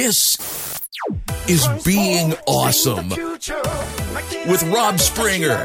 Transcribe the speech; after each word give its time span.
This 0.00 0.38
is 1.48 1.66
being 1.84 2.32
awesome 2.46 3.08
with 3.08 4.62
Rob 4.72 5.00
Springer. 5.00 5.64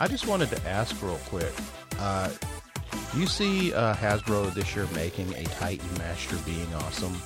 I 0.00 0.08
just 0.08 0.26
wanted 0.26 0.50
to 0.50 0.68
ask 0.68 1.00
real 1.00 1.20
quick. 1.28 1.52
Uh, 2.00 2.28
you 3.16 3.26
see 3.26 3.72
uh, 3.72 3.94
Hasbro 3.94 4.52
this 4.54 4.74
year 4.74 4.86
making 4.94 5.32
a 5.34 5.44
Titan 5.44 5.88
Master 5.98 6.36
being 6.44 6.72
awesome? 6.74 7.16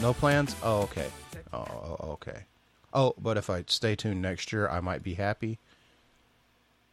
No 0.00 0.12
plans? 0.12 0.54
Oh, 0.62 0.82
okay. 0.82 1.08
Oh, 1.52 1.96
okay. 2.10 2.44
Oh, 2.92 3.14
but 3.18 3.36
if 3.36 3.50
I 3.50 3.64
stay 3.66 3.96
tuned 3.96 4.22
next 4.22 4.52
year, 4.52 4.68
I 4.68 4.80
might 4.80 5.02
be 5.02 5.14
happy. 5.14 5.58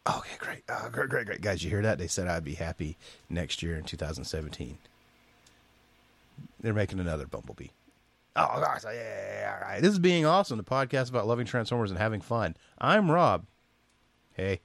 Okay, 0.09 0.35
great. 0.37 0.63
Oh, 0.67 0.89
great, 0.91 1.09
great, 1.09 1.25
great. 1.25 1.41
Guys, 1.41 1.63
you 1.63 1.69
hear 1.69 1.81
that? 1.81 1.97
They 1.97 2.07
said 2.07 2.27
I'd 2.27 2.43
be 2.43 2.55
happy 2.55 2.97
next 3.29 3.63
year 3.63 3.77
in 3.77 3.83
2017. 3.83 4.77
They're 6.59 6.73
making 6.73 6.99
another 6.99 7.25
Bumblebee. 7.25 7.67
Oh, 8.35 8.59
gosh. 8.59 8.83
Yeah, 8.83 8.91
yeah, 8.93 9.39
yeah, 9.41 9.59
all 9.61 9.67
right. 9.69 9.81
This 9.81 9.91
is 9.91 9.99
Being 9.99 10.25
Awesome, 10.25 10.57
the 10.57 10.63
podcast 10.63 11.09
about 11.09 11.27
loving 11.27 11.45
Transformers 11.45 11.91
and 11.91 11.99
having 11.99 12.19
fun. 12.21 12.55
I'm 12.79 13.11
Rob. 13.11 13.45
Hey. 14.33 14.61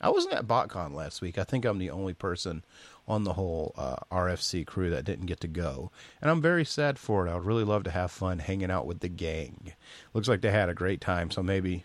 I 0.00 0.08
wasn't 0.08 0.34
at 0.34 0.46
BotCon 0.46 0.94
last 0.94 1.20
week. 1.20 1.38
I 1.38 1.44
think 1.44 1.64
I'm 1.64 1.78
the 1.78 1.90
only 1.90 2.14
person 2.14 2.64
on 3.06 3.24
the 3.24 3.34
whole 3.34 3.74
uh, 3.76 3.96
RFC 4.10 4.66
crew 4.66 4.88
that 4.90 5.04
didn't 5.04 5.26
get 5.26 5.40
to 5.40 5.48
go. 5.48 5.90
And 6.22 6.30
I'm 6.30 6.40
very 6.40 6.64
sad 6.64 6.98
for 6.98 7.26
it. 7.26 7.30
I 7.30 7.34
would 7.34 7.44
really 7.44 7.64
love 7.64 7.84
to 7.84 7.90
have 7.90 8.10
fun 8.10 8.38
hanging 8.38 8.70
out 8.70 8.86
with 8.86 9.00
the 9.00 9.08
gang. 9.08 9.72
Looks 10.14 10.28
like 10.28 10.40
they 10.40 10.50
had 10.52 10.68
a 10.68 10.74
great 10.74 11.00
time, 11.00 11.30
so 11.30 11.42
maybe 11.42 11.84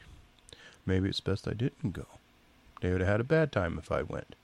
maybe 0.86 1.10
it's 1.10 1.20
best 1.20 1.48
I 1.48 1.54
didn't 1.54 1.94
go. 1.94 2.06
They 2.82 2.92
would 2.92 3.02
have 3.02 3.10
had 3.10 3.22
a 3.22 3.26
bad 3.26 3.52
time 3.52 3.78
if 3.80 3.92
I 3.92 4.04
went. 4.04 4.36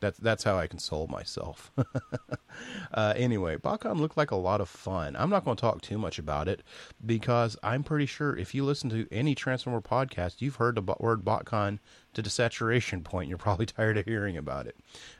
That's 0.00 0.18
that's 0.18 0.44
how 0.44 0.58
I 0.58 0.66
console 0.66 1.06
myself. 1.06 1.70
uh, 2.94 3.14
anyway, 3.16 3.56
BotCon 3.56 3.98
looked 3.98 4.16
like 4.16 4.30
a 4.30 4.36
lot 4.36 4.60
of 4.60 4.68
fun. 4.68 5.14
I'm 5.16 5.30
not 5.30 5.44
going 5.44 5.56
to 5.56 5.60
talk 5.60 5.82
too 5.82 5.98
much 5.98 6.18
about 6.18 6.48
it 6.48 6.62
because 7.04 7.56
I'm 7.62 7.82
pretty 7.82 8.06
sure 8.06 8.36
if 8.36 8.54
you 8.54 8.64
listen 8.64 8.90
to 8.90 9.06
any 9.12 9.34
Transformer 9.34 9.82
podcast, 9.82 10.40
you've 10.40 10.56
heard 10.56 10.76
the 10.76 10.94
word 10.98 11.24
BotCon 11.24 11.78
to 12.14 12.22
the 12.22 12.30
saturation 12.30 13.02
point. 13.02 13.28
You're 13.28 13.38
probably 13.38 13.66
tired 13.66 13.98
of 13.98 14.06
hearing 14.06 14.36
about 14.36 14.66
it. 14.66 14.76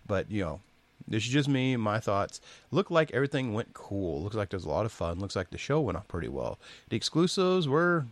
But 0.07 0.31
you 0.31 0.43
know, 0.43 0.61
this 1.07 1.25
is 1.25 1.31
just 1.31 1.49
me, 1.49 1.77
my 1.77 2.01
thoughts. 2.01 2.41
Looked 2.71 2.91
like 2.91 3.11
everything 3.13 3.53
went 3.53 3.75
cool. 3.75 4.23
Looks 4.23 4.37
like 4.37 4.51
there's 4.51 4.65
a 4.65 4.71
lot 4.71 4.87
of 4.87 4.93
fun. 4.93 5.19
Looks 5.19 5.37
like 5.37 5.51
the 5.51 5.59
show 5.59 5.81
went 5.81 5.99
off 5.99 6.09
pretty 6.09 6.29
well. 6.29 6.59
The 6.89 6.97
exclusives 6.97 7.69
were 7.69 8.07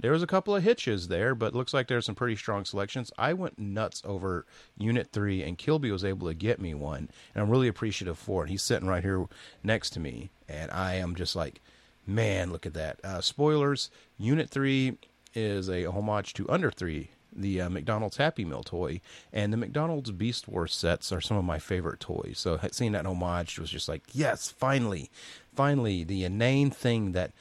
there 0.00 0.12
was 0.12 0.22
a 0.22 0.28
couple 0.28 0.54
of 0.54 0.62
hitches 0.62 1.08
there, 1.08 1.34
but 1.34 1.54
looks 1.54 1.74
like 1.74 1.88
there's 1.88 2.06
some 2.06 2.14
pretty 2.14 2.36
strong 2.36 2.64
selections. 2.64 3.12
I 3.18 3.32
went 3.32 3.58
nuts 3.58 4.02
over 4.04 4.46
Unit 4.76 5.08
3, 5.12 5.42
and 5.42 5.58
Kilby 5.58 5.90
was 5.90 6.04
able 6.04 6.28
to 6.28 6.34
get 6.34 6.60
me 6.60 6.74
one, 6.74 7.10
and 7.34 7.42
I'm 7.42 7.50
really 7.50 7.68
appreciative 7.68 8.18
for 8.18 8.44
it. 8.44 8.50
He's 8.50 8.62
sitting 8.62 8.88
right 8.88 9.02
here 9.02 9.26
next 9.62 9.90
to 9.90 10.00
me, 10.00 10.30
and 10.48 10.70
I 10.70 10.94
am 10.94 11.14
just 11.14 11.34
like, 11.34 11.60
man, 12.06 12.52
look 12.52 12.64
at 12.64 12.74
that. 12.74 13.00
Uh, 13.04 13.20
spoilers 13.20 13.90
Unit 14.18 14.48
3 14.48 14.96
is 15.34 15.68
a 15.68 15.86
homage 15.86 16.32
to 16.34 16.48
Under 16.48 16.70
3, 16.70 17.10
the 17.32 17.60
uh, 17.60 17.68
McDonald's 17.68 18.16
Happy 18.16 18.44
Meal 18.44 18.62
toy, 18.62 19.00
and 19.32 19.52
the 19.52 19.56
McDonald's 19.56 20.10
Beast 20.10 20.48
Wars 20.48 20.74
sets 20.74 21.12
are 21.12 21.20
some 21.20 21.36
of 21.36 21.44
my 21.44 21.58
favorite 21.58 22.00
toys. 22.00 22.38
So 22.38 22.58
seeing 22.70 22.92
that 22.92 23.06
homage 23.06 23.58
was 23.58 23.70
just 23.70 23.88
like, 23.88 24.02
yes, 24.12 24.48
finally, 24.48 25.10
finally, 25.54 26.04
the 26.04 26.24
inane 26.24 26.70
thing 26.70 27.12
that 27.12 27.32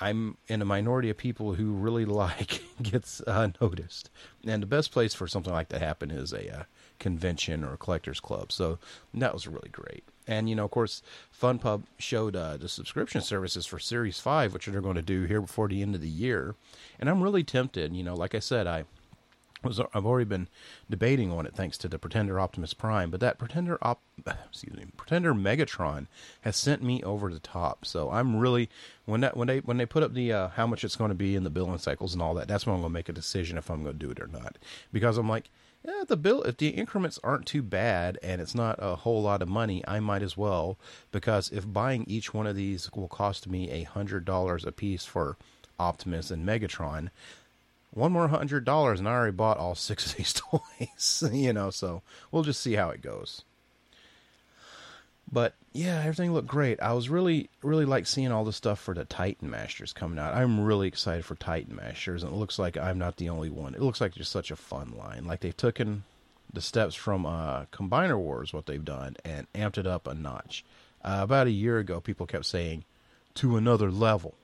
I'm 0.00 0.36
in 0.48 0.62
a 0.62 0.64
minority 0.64 1.10
of 1.10 1.16
people 1.16 1.54
who 1.54 1.72
really 1.72 2.04
like 2.06 2.62
gets 2.82 3.20
uh, 3.26 3.48
noticed. 3.60 4.10
And 4.46 4.62
the 4.62 4.66
best 4.66 4.92
place 4.92 5.14
for 5.14 5.28
something 5.28 5.52
like 5.52 5.68
that 5.68 5.80
to 5.80 5.84
happen 5.84 6.10
is 6.10 6.32
a 6.32 6.60
uh, 6.60 6.62
convention 6.98 7.64
or 7.64 7.74
a 7.74 7.76
collectors 7.76 8.20
club. 8.20 8.52
So 8.52 8.78
that 9.14 9.32
was 9.32 9.46
really 9.46 9.70
great. 9.70 10.04
And 10.26 10.48
you 10.48 10.54
know, 10.54 10.64
of 10.64 10.70
course, 10.70 11.02
FunPub 11.40 11.82
showed 11.98 12.36
uh, 12.36 12.56
the 12.56 12.68
subscription 12.68 13.20
services 13.20 13.66
for 13.66 13.78
Series 13.78 14.20
Five, 14.20 14.52
which 14.52 14.66
they're 14.66 14.80
going 14.80 14.94
to 14.94 15.02
do 15.02 15.24
here 15.24 15.40
before 15.40 15.68
the 15.68 15.82
end 15.82 15.94
of 15.94 16.00
the 16.00 16.08
year. 16.08 16.54
And 17.00 17.10
I'm 17.10 17.22
really 17.22 17.42
tempted. 17.42 17.94
You 17.94 18.04
know, 18.04 18.14
like 18.14 18.34
I 18.34 18.38
said, 18.38 18.66
I 18.66 18.84
was 19.62 19.80
I've 19.92 20.06
already 20.06 20.24
been 20.24 20.48
debating 20.88 21.32
on 21.32 21.46
it 21.46 21.54
thanks 21.54 21.76
to 21.78 21.88
the 21.88 21.98
Pretender 21.98 22.40
Optimus 22.40 22.74
Prime, 22.74 23.10
but 23.10 23.20
that 23.20 23.38
Pretender 23.38 23.78
Op, 23.82 24.00
excuse 24.48 24.76
me, 24.76 24.86
Pretender 24.96 25.34
Megatron 25.34 26.06
has 26.42 26.56
sent 26.56 26.82
me 26.82 27.02
over 27.02 27.32
the 27.32 27.40
top. 27.40 27.84
So 27.84 28.10
I'm 28.10 28.36
really 28.36 28.68
when 29.04 29.20
that 29.20 29.36
when 29.36 29.48
they 29.48 29.58
when 29.60 29.76
they 29.76 29.86
put 29.86 30.02
up 30.02 30.14
the 30.14 30.32
uh, 30.32 30.48
how 30.48 30.66
much 30.66 30.84
it's 30.84 30.96
going 30.96 31.10
to 31.10 31.14
be 31.14 31.36
in 31.36 31.44
the 31.44 31.50
billing 31.50 31.78
cycles 31.78 32.14
and 32.14 32.22
all 32.22 32.34
that, 32.34 32.48
that's 32.48 32.66
when 32.66 32.74
I'm 32.74 32.82
going 32.82 32.92
to 32.92 32.94
make 32.94 33.08
a 33.08 33.12
decision 33.12 33.58
if 33.58 33.70
I'm 33.70 33.82
going 33.82 33.98
to 33.98 34.06
do 34.06 34.10
it 34.10 34.20
or 34.20 34.26
not. 34.26 34.56
Because 34.92 35.18
I'm 35.18 35.28
like, 35.28 35.50
yeah, 35.84 36.04
the 36.06 36.16
bill 36.16 36.42
if 36.42 36.56
the 36.58 36.68
increments 36.68 37.18
aren't 37.24 37.46
too 37.46 37.62
bad 37.62 38.18
and 38.22 38.40
it's 38.40 38.54
not 38.54 38.78
a 38.80 38.96
whole 38.96 39.22
lot 39.22 39.42
of 39.42 39.48
money, 39.48 39.82
I 39.88 40.00
might 40.00 40.22
as 40.22 40.36
well 40.36 40.78
because 41.10 41.50
if 41.50 41.70
buying 41.72 42.04
each 42.06 42.34
one 42.34 42.46
of 42.46 42.56
these 42.56 42.90
will 42.92 43.08
cost 43.08 43.48
me 43.48 43.70
a 43.70 43.84
hundred 43.84 44.24
dollars 44.24 44.64
a 44.64 44.72
piece 44.72 45.04
for 45.04 45.36
Optimus 45.78 46.30
and 46.30 46.46
Megatron, 46.46 47.08
one 47.92 48.12
more 48.12 48.28
hundred 48.28 48.64
dollars 48.64 49.00
and 49.00 49.08
I 49.08 49.12
already 49.12 49.32
bought 49.32 49.58
all 49.58 49.74
six 49.74 50.06
of 50.06 50.16
these 50.16 50.32
toys, 50.50 51.24
you 51.32 51.52
know, 51.52 51.70
so 51.70 52.02
we'll 52.30 52.42
just 52.42 52.60
see 52.60 52.74
how 52.74 52.90
it 52.90 53.02
goes. 53.02 53.42
But 55.32 55.54
yeah, 55.72 56.00
everything 56.00 56.32
looked 56.32 56.48
great. 56.48 56.80
I 56.82 56.92
was 56.92 57.08
really, 57.08 57.48
really 57.62 57.84
like 57.84 58.06
seeing 58.06 58.32
all 58.32 58.44
the 58.44 58.52
stuff 58.52 58.80
for 58.80 58.94
the 58.94 59.04
Titan 59.04 59.48
Masters 59.48 59.92
coming 59.92 60.18
out. 60.18 60.34
I'm 60.34 60.60
really 60.60 60.88
excited 60.88 61.24
for 61.24 61.36
Titan 61.36 61.76
Masters, 61.76 62.24
and 62.24 62.32
it 62.32 62.36
looks 62.36 62.58
like 62.58 62.76
I'm 62.76 62.98
not 62.98 63.16
the 63.16 63.28
only 63.28 63.50
one. 63.50 63.74
It 63.74 63.80
looks 63.80 64.00
like 64.00 64.14
just 64.14 64.32
such 64.32 64.50
a 64.50 64.56
fun 64.56 64.94
line. 64.98 65.26
Like 65.26 65.40
they've 65.40 65.56
taken 65.56 66.02
the 66.52 66.60
steps 66.60 66.96
from 66.96 67.26
uh, 67.26 67.66
Combiner 67.66 68.18
Wars, 68.18 68.52
what 68.52 68.66
they've 68.66 68.84
done, 68.84 69.16
and 69.24 69.46
amped 69.52 69.78
it 69.78 69.86
up 69.86 70.08
a 70.08 70.14
notch. 70.14 70.64
Uh, 71.04 71.20
about 71.22 71.46
a 71.46 71.52
year 71.52 71.78
ago, 71.78 72.00
people 72.00 72.26
kept 72.26 72.46
saying 72.46 72.84
to 73.34 73.56
another 73.56 73.90
level 73.92 74.34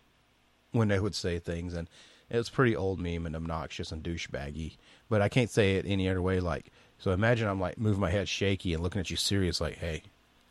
when 0.71 0.87
they 0.87 1.01
would 1.01 1.17
say 1.17 1.41
things, 1.41 1.75
and 1.75 1.89
it's 2.31 2.51
pretty 2.51 2.75
old 2.75 2.99
meme 3.01 3.27
and 3.27 3.37
obnoxious 3.37 3.93
and 3.93 4.03
douchebaggy, 4.03 4.77
but 5.09 5.23
I 5.23 5.29
can't 5.29 5.51
say 5.51 5.77
it 5.77 5.85
any 5.87 6.09
other 6.09 6.23
way. 6.23 6.41
Like, 6.41 6.73
so 6.99 7.11
imagine 7.13 7.49
I'm 7.49 7.61
like 7.61 7.79
moving 7.79 8.01
my 8.01 8.11
head 8.11 8.29
shaky 8.29 8.75
and 8.75 8.83
looking 8.83 9.01
at 9.01 9.11
you 9.11 9.17
serious, 9.17 9.61
like, 9.61 9.79
hey, 9.79 10.03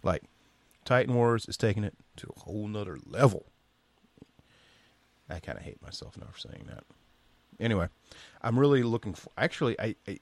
like 0.03 0.23
Titan 0.85 1.15
Wars 1.15 1.47
is 1.47 1.57
taking 1.57 1.83
it 1.83 1.95
to 2.17 2.31
a 2.35 2.39
whole 2.41 2.67
nother 2.67 2.97
level. 3.05 3.45
I 5.29 5.39
kind 5.39 5.57
of 5.57 5.63
hate 5.63 5.81
myself 5.81 6.17
now 6.17 6.27
for 6.31 6.39
saying 6.39 6.65
that. 6.67 6.83
Anyway, 7.59 7.87
I'm 8.41 8.59
really 8.59 8.83
looking 8.83 9.13
for. 9.13 9.31
Actually, 9.37 9.79
I, 9.79 9.95
I 10.07 10.19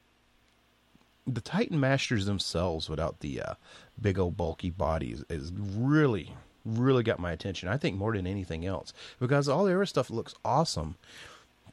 the 1.28 1.42
Titan 1.42 1.80
Masters 1.80 2.26
themselves, 2.26 2.90
without 2.90 3.20
the 3.20 3.42
uh, 3.42 3.54
big 4.02 4.20
old 4.20 4.38
bulky 4.38 4.70
bodies, 4.70 5.24
is 5.30 5.52
really, 5.56 6.34
really 6.66 7.04
got 7.04 7.20
my 7.20 7.32
attention. 7.32 7.70
I 7.70 7.78
think 7.78 7.98
more 7.98 8.14
than 8.14 8.28
anything 8.28 8.66
else 8.66 8.94
because 9.20 9.48
all 9.48 9.66
the 9.66 9.74
other 9.74 9.86
stuff 9.86 10.10
looks 10.10 10.36
awesome. 10.44 10.96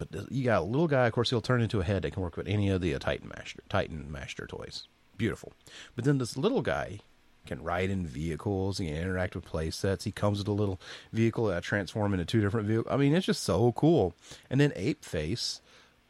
But 0.01 0.33
you 0.33 0.45
got 0.45 0.63
a 0.63 0.65
little 0.65 0.89
guy, 0.89 1.07
of 1.07 1.13
course, 1.13 1.29
he'll 1.29 1.43
turn 1.43 1.61
into 1.61 1.81
a 1.81 1.85
head 1.85 2.03
that 2.03 2.15
can 2.15 2.23
work 2.23 2.39
with 2.39 2.49
any 2.49 2.71
of 2.71 2.81
the 2.81 2.95
uh, 2.95 2.99
Titan 2.99 3.29
Master 3.29 3.61
Titan 3.69 4.11
Master 4.11 4.47
toys. 4.47 4.89
Beautiful. 5.19 5.53
But 5.95 6.07
then 6.07 6.17
this 6.17 6.39
little 6.39 6.63
guy 6.63 7.01
can 7.47 7.63
ride 7.63 7.91
in 7.91 8.07
vehicles. 8.07 8.79
He 8.79 8.87
can 8.87 8.97
interact 8.97 9.35
with 9.35 9.45
play 9.45 9.71
sets. 9.71 10.05
He 10.05 10.11
comes 10.11 10.39
with 10.39 10.49
a 10.49 10.53
little 10.53 10.81
vehicle 11.13 11.47
that 11.47 11.63
transform 11.63 12.15
into 12.15 12.25
two 12.25 12.41
different 12.41 12.67
vehicles. 12.67 12.93
I 12.93 12.97
mean, 12.97 13.15
it's 13.15 13.27
just 13.27 13.43
so 13.43 13.73
cool. 13.73 14.15
And 14.49 14.59
then 14.59 14.73
Ape 14.75 15.05
Face. 15.05 15.61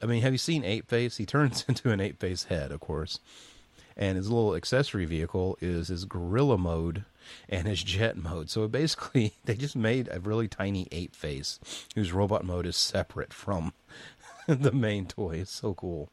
I 0.00 0.06
mean, 0.06 0.22
have 0.22 0.32
you 0.32 0.38
seen 0.38 0.64
Ape 0.64 0.88
Face? 0.88 1.16
He 1.16 1.26
turns 1.26 1.64
into 1.66 1.90
an 1.90 2.00
Ape 2.00 2.20
Face 2.20 2.44
head, 2.44 2.70
of 2.70 2.78
course. 2.78 3.18
And 3.96 4.16
his 4.16 4.30
little 4.30 4.54
accessory 4.54 5.04
vehicle 5.04 5.58
is 5.60 5.88
his 5.88 6.04
gorilla 6.04 6.56
mode 6.56 7.04
and 7.48 7.66
his 7.66 7.82
jet 7.82 8.16
mode. 8.16 8.50
So 8.50 8.66
basically, 8.68 9.34
they 9.44 9.54
just 9.54 9.76
made 9.76 10.08
a 10.10 10.20
really 10.20 10.48
tiny 10.48 10.88
ape 10.92 11.14
face 11.14 11.58
whose 11.94 12.12
robot 12.12 12.44
mode 12.44 12.66
is 12.66 12.76
separate 12.76 13.32
from 13.32 13.72
the 14.46 14.72
main 14.72 15.06
toy. 15.06 15.36
It's 15.36 15.52
so 15.52 15.74
cool. 15.74 16.10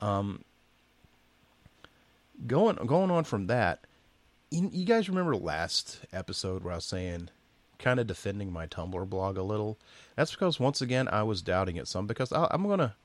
Um, 0.00 0.44
going 2.46 2.76
going 2.76 3.10
on 3.10 3.24
from 3.24 3.46
that, 3.46 3.80
you, 4.50 4.84
guys 4.84 5.08
remember 5.08 5.36
last 5.36 6.00
episode 6.12 6.62
where 6.62 6.72
I 6.72 6.76
was 6.76 6.84
saying, 6.84 7.30
kind 7.78 7.98
of 7.98 8.06
defending 8.06 8.52
my 8.52 8.66
Tumblr 8.66 9.08
blog 9.08 9.36
a 9.36 9.42
little? 9.42 9.78
That's 10.16 10.32
because 10.32 10.60
once 10.60 10.80
again 10.80 11.08
I 11.08 11.22
was 11.22 11.42
doubting 11.42 11.76
it 11.76 11.88
some 11.88 12.06
because 12.06 12.32
I, 12.32 12.48
am 12.52 12.68
gonna 12.68 12.96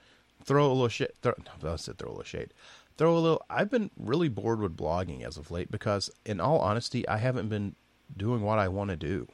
throw 0.43 0.67
a 0.67 0.73
little 0.73 0.87
shit. 0.87 1.15
Throw, 1.21 1.33
no, 1.63 1.71
I 1.73 1.75
said 1.75 1.97
throw 1.97 2.09
a 2.09 2.11
little 2.11 2.23
shade 2.23 2.53
throw 2.99 3.15
a 3.15 3.17
little. 3.17 3.41
I've 3.49 3.71
been 3.71 3.89
really 3.97 4.27
bored 4.27 4.59
with 4.59 4.77
blogging 4.77 5.25
as 5.25 5.37
of 5.37 5.49
late 5.49 5.71
because, 5.71 6.11
in 6.25 6.41
all 6.41 6.59
honesty, 6.59 7.07
I 7.07 7.17
haven't 7.17 7.47
been 7.47 7.75
doing 8.15 8.41
what 8.41 8.59
I 8.59 8.67
want 8.67 8.89
to 8.89 8.97
do. 8.97 9.27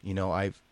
You 0.00 0.14
know, 0.14 0.30
I've 0.30 0.62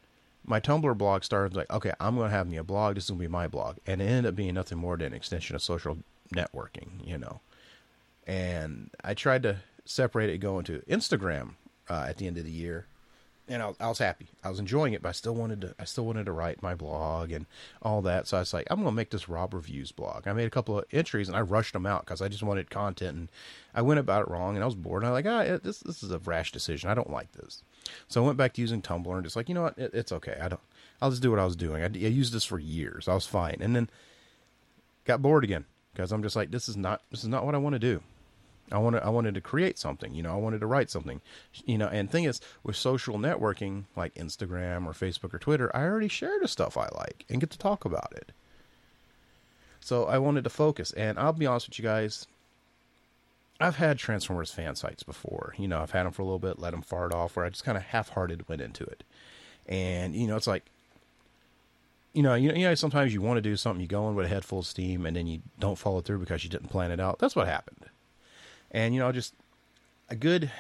my 0.44 0.60
Tumblr 0.60 0.96
blog 0.96 1.24
started 1.24 1.56
like, 1.56 1.70
okay, 1.70 1.92
I'm 2.00 2.16
going 2.16 2.30
to 2.30 2.36
have 2.36 2.48
me 2.48 2.56
a 2.56 2.64
blog. 2.64 2.94
This 2.94 3.04
is 3.04 3.10
going 3.10 3.18
to 3.18 3.24
be 3.24 3.32
my 3.32 3.48
blog, 3.48 3.76
and 3.86 4.00
it 4.00 4.06
ended 4.06 4.26
up 4.26 4.36
being 4.36 4.54
nothing 4.54 4.78
more 4.78 4.96
than 4.96 5.08
an 5.08 5.14
extension 5.14 5.56
of 5.56 5.62
social 5.62 5.98
networking. 6.32 7.04
You 7.04 7.18
know, 7.18 7.40
and 8.26 8.90
I 9.02 9.14
tried 9.14 9.42
to 9.42 9.56
separate 9.84 10.30
it 10.30 10.38
going 10.38 10.64
to 10.66 10.78
Instagram 10.88 11.54
uh, 11.90 12.06
at 12.08 12.18
the 12.18 12.28
end 12.28 12.38
of 12.38 12.44
the 12.44 12.52
year, 12.52 12.86
and 13.52 13.62
I 13.62 13.66
was, 13.66 13.76
I 13.80 13.88
was 13.88 13.98
happy. 13.98 14.28
I 14.42 14.48
was 14.48 14.58
enjoying 14.58 14.94
it, 14.94 15.02
but 15.02 15.10
I 15.10 15.12
still 15.12 15.34
wanted 15.34 15.60
to. 15.60 15.74
I 15.78 15.84
still 15.84 16.04
wanted 16.04 16.26
to 16.26 16.32
write 16.32 16.62
my 16.62 16.74
blog 16.74 17.30
and 17.30 17.46
all 17.82 18.02
that. 18.02 18.26
So 18.26 18.36
I 18.36 18.40
was 18.40 18.54
like, 18.54 18.66
I'm 18.70 18.78
going 18.78 18.90
to 18.90 18.96
make 18.96 19.10
this 19.10 19.28
Rob 19.28 19.54
reviews 19.54 19.92
blog. 19.92 20.26
I 20.26 20.32
made 20.32 20.46
a 20.46 20.50
couple 20.50 20.78
of 20.78 20.84
entries 20.92 21.28
and 21.28 21.36
I 21.36 21.42
rushed 21.42 21.72
them 21.72 21.86
out 21.86 22.04
because 22.04 22.22
I 22.22 22.28
just 22.28 22.42
wanted 22.42 22.70
content, 22.70 23.16
and 23.16 23.28
I 23.74 23.82
went 23.82 24.00
about 24.00 24.22
it 24.22 24.30
wrong. 24.30 24.54
And 24.54 24.62
I 24.62 24.66
was 24.66 24.74
bored. 24.74 25.02
And 25.02 25.08
I 25.08 25.12
was 25.12 25.24
like, 25.24 25.32
ah, 25.32 25.58
this 25.62 25.80
this 25.80 26.02
is 26.02 26.10
a 26.10 26.18
rash 26.18 26.52
decision. 26.52 26.90
I 26.90 26.94
don't 26.94 27.10
like 27.10 27.32
this. 27.32 27.62
So 28.08 28.22
I 28.22 28.26
went 28.26 28.38
back 28.38 28.54
to 28.54 28.60
using 28.60 28.82
Tumblr 28.82 29.12
and 29.12 29.24
just 29.24 29.36
like, 29.36 29.48
you 29.48 29.54
know 29.54 29.62
what, 29.62 29.78
it, 29.78 29.92
it's 29.94 30.12
okay. 30.12 30.38
I 30.40 30.48
don't. 30.48 30.60
I'll 31.00 31.10
just 31.10 31.22
do 31.22 31.30
what 31.30 31.40
I 31.40 31.44
was 31.44 31.56
doing. 31.56 31.82
I, 31.82 31.86
I 31.86 31.88
used 31.88 32.32
this 32.32 32.44
for 32.44 32.58
years. 32.58 33.08
I 33.08 33.14
was 33.14 33.26
fine, 33.26 33.58
and 33.60 33.76
then 33.76 33.90
got 35.04 35.20
bored 35.20 35.44
again 35.44 35.64
because 35.92 36.12
I'm 36.12 36.22
just 36.22 36.36
like, 36.36 36.50
this 36.50 36.68
is 36.68 36.76
not 36.76 37.02
this 37.10 37.22
is 37.22 37.28
not 37.28 37.44
what 37.44 37.54
I 37.54 37.58
want 37.58 37.74
to 37.74 37.78
do. 37.78 38.02
I 38.70 38.78
wanted 38.78 39.02
I 39.02 39.10
wanted 39.10 39.34
to 39.34 39.40
create 39.40 39.78
something, 39.78 40.14
you 40.14 40.22
know, 40.22 40.32
I 40.32 40.36
wanted 40.36 40.60
to 40.60 40.66
write 40.66 40.90
something. 40.90 41.20
You 41.64 41.78
know, 41.78 41.88
and 41.88 42.10
thing 42.10 42.24
is 42.24 42.40
with 42.62 42.76
social 42.76 43.18
networking 43.18 43.84
like 43.96 44.14
Instagram 44.14 44.86
or 44.86 44.92
Facebook 44.92 45.34
or 45.34 45.38
Twitter, 45.38 45.74
I 45.74 45.82
already 45.82 46.08
share 46.08 46.38
the 46.40 46.48
stuff 46.48 46.76
I 46.76 46.88
like 46.96 47.24
and 47.28 47.40
get 47.40 47.50
to 47.50 47.58
talk 47.58 47.84
about 47.84 48.12
it. 48.16 48.32
So 49.80 50.04
I 50.04 50.18
wanted 50.18 50.44
to 50.44 50.50
focus 50.50 50.92
and 50.92 51.18
I'll 51.18 51.32
be 51.32 51.46
honest 51.46 51.68
with 51.68 51.78
you 51.78 51.84
guys, 51.84 52.26
I've 53.60 53.76
had 53.76 53.98
Transformers 53.98 54.50
fan 54.50 54.76
sites 54.76 55.02
before. 55.02 55.54
You 55.58 55.68
know, 55.68 55.80
I've 55.82 55.90
had 55.90 56.04
them 56.04 56.12
for 56.12 56.22
a 56.22 56.24
little 56.24 56.38
bit, 56.38 56.58
let 56.58 56.70
them 56.70 56.82
fart 56.82 57.12
off 57.12 57.36
where 57.36 57.44
I 57.44 57.48
just 57.48 57.64
kind 57.64 57.76
of 57.76 57.84
half-hearted 57.84 58.48
went 58.48 58.62
into 58.62 58.84
it. 58.84 59.04
And 59.66 60.14
you 60.14 60.26
know, 60.26 60.36
it's 60.36 60.46
like 60.46 60.64
you 62.12 62.22
know, 62.22 62.34
you 62.34 62.52
know, 62.52 62.74
sometimes 62.74 63.14
you 63.14 63.22
want 63.22 63.38
to 63.38 63.42
do 63.42 63.56
something, 63.56 63.80
you 63.80 63.86
go 63.86 64.08
in 64.08 64.14
with 64.14 64.26
a 64.26 64.28
head 64.28 64.44
full 64.44 64.58
of 64.58 64.66
steam, 64.66 65.06
and 65.06 65.16
then 65.16 65.26
you 65.26 65.40
don't 65.58 65.78
follow 65.78 66.00
through 66.00 66.18
because 66.18 66.44
you 66.44 66.50
didn't 66.50 66.68
plan 66.68 66.90
it 66.90 67.00
out. 67.00 67.18
That's 67.18 67.34
what 67.34 67.48
happened. 67.48 67.86
And, 68.72 68.94
you 68.94 69.00
know, 69.00 69.12
just 69.12 69.34
a 70.08 70.16
good 70.16 70.50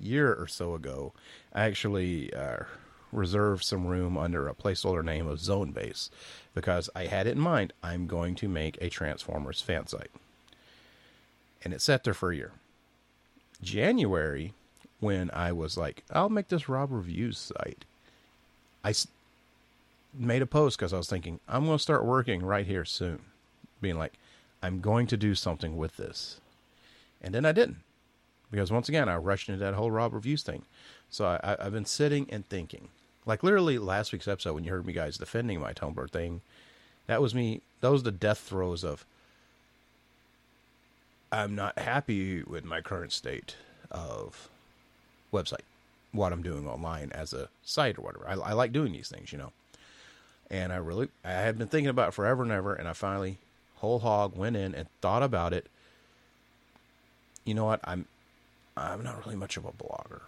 year 0.00 0.34
or 0.34 0.46
so 0.46 0.74
ago, 0.74 1.12
I 1.52 1.64
actually 1.64 2.32
uh, 2.34 2.64
reserved 3.12 3.62
some 3.62 3.86
room 3.86 4.16
under 4.16 4.48
a 4.48 4.54
placeholder 4.54 5.04
name 5.04 5.26
of 5.26 5.38
Zone 5.38 5.70
Base 5.70 6.10
because 6.54 6.88
I 6.96 7.06
had 7.06 7.26
it 7.26 7.32
in 7.32 7.40
mind 7.40 7.74
I'm 7.82 8.06
going 8.06 8.34
to 8.36 8.48
make 8.48 8.78
a 8.80 8.88
Transformers 8.88 9.60
fan 9.60 9.86
site. 9.86 10.10
And 11.62 11.72
it 11.72 11.80
sat 11.80 12.04
there 12.04 12.14
for 12.14 12.32
a 12.32 12.36
year. 12.36 12.52
January, 13.62 14.54
when 14.98 15.30
I 15.32 15.52
was 15.52 15.76
like, 15.76 16.02
I'll 16.10 16.28
make 16.28 16.48
this 16.48 16.68
Rob 16.68 16.90
Reviews 16.90 17.38
site, 17.38 17.84
I 18.82 18.94
made 20.12 20.42
a 20.42 20.46
post 20.46 20.78
because 20.78 20.92
I 20.92 20.96
was 20.96 21.08
thinking, 21.08 21.38
I'm 21.48 21.66
going 21.66 21.78
to 21.78 21.82
start 21.82 22.04
working 22.04 22.42
right 22.42 22.66
here 22.66 22.84
soon. 22.84 23.20
Being 23.80 23.98
like, 23.98 24.14
I'm 24.62 24.80
going 24.80 25.06
to 25.08 25.16
do 25.16 25.34
something 25.34 25.76
with 25.76 25.96
this. 25.96 26.40
And 27.22 27.34
then 27.34 27.46
I 27.46 27.52
didn't. 27.52 27.78
Because 28.50 28.70
once 28.70 28.88
again, 28.88 29.08
I 29.08 29.16
rushed 29.16 29.48
into 29.48 29.64
that 29.64 29.74
whole 29.74 29.90
Rob 29.90 30.12
Reviews 30.12 30.42
thing. 30.42 30.64
So 31.08 31.24
I, 31.24 31.56
I've 31.58 31.72
been 31.72 31.86
sitting 31.86 32.26
and 32.28 32.46
thinking. 32.46 32.88
Like 33.24 33.42
literally 33.42 33.78
last 33.78 34.12
week's 34.12 34.28
episode, 34.28 34.54
when 34.54 34.64
you 34.64 34.70
heard 34.70 34.84
me 34.84 34.92
guys 34.92 35.16
defending 35.16 35.60
my 35.60 35.72
Tumblr 35.72 36.10
thing, 36.10 36.42
that 37.06 37.22
was 37.22 37.34
me. 37.34 37.62
That 37.80 37.90
was 37.90 38.02
the 38.02 38.10
death 38.10 38.38
throes 38.38 38.84
of. 38.84 39.06
I'm 41.30 41.54
not 41.54 41.78
happy 41.78 42.42
with 42.42 42.64
my 42.64 42.82
current 42.82 43.12
state 43.12 43.56
of 43.90 44.50
website, 45.32 45.62
what 46.12 46.32
I'm 46.32 46.42
doing 46.42 46.68
online 46.68 47.10
as 47.12 47.32
a 47.32 47.48
site 47.62 47.98
or 47.98 48.02
whatever. 48.02 48.28
I, 48.28 48.34
I 48.34 48.52
like 48.52 48.72
doing 48.72 48.92
these 48.92 49.08
things, 49.08 49.32
you 49.32 49.38
know. 49.38 49.52
And 50.50 50.72
I 50.72 50.76
really, 50.76 51.08
I 51.24 51.30
had 51.30 51.56
been 51.56 51.68
thinking 51.68 51.88
about 51.88 52.08
it 52.08 52.14
forever 52.14 52.42
and 52.42 52.52
ever, 52.52 52.74
and 52.74 52.86
I 52.86 52.92
finally 52.92 53.38
whole 53.76 54.00
hog 54.00 54.36
went 54.36 54.56
in 54.56 54.74
and 54.74 54.88
thought 55.00 55.22
about 55.22 55.54
it 55.54 55.68
you 57.44 57.54
know 57.54 57.64
what? 57.64 57.80
I'm 57.84 58.06
I'm 58.76 59.02
not 59.02 59.24
really 59.24 59.36
much 59.36 59.56
of 59.56 59.64
a 59.64 59.72
blogger. 59.72 60.22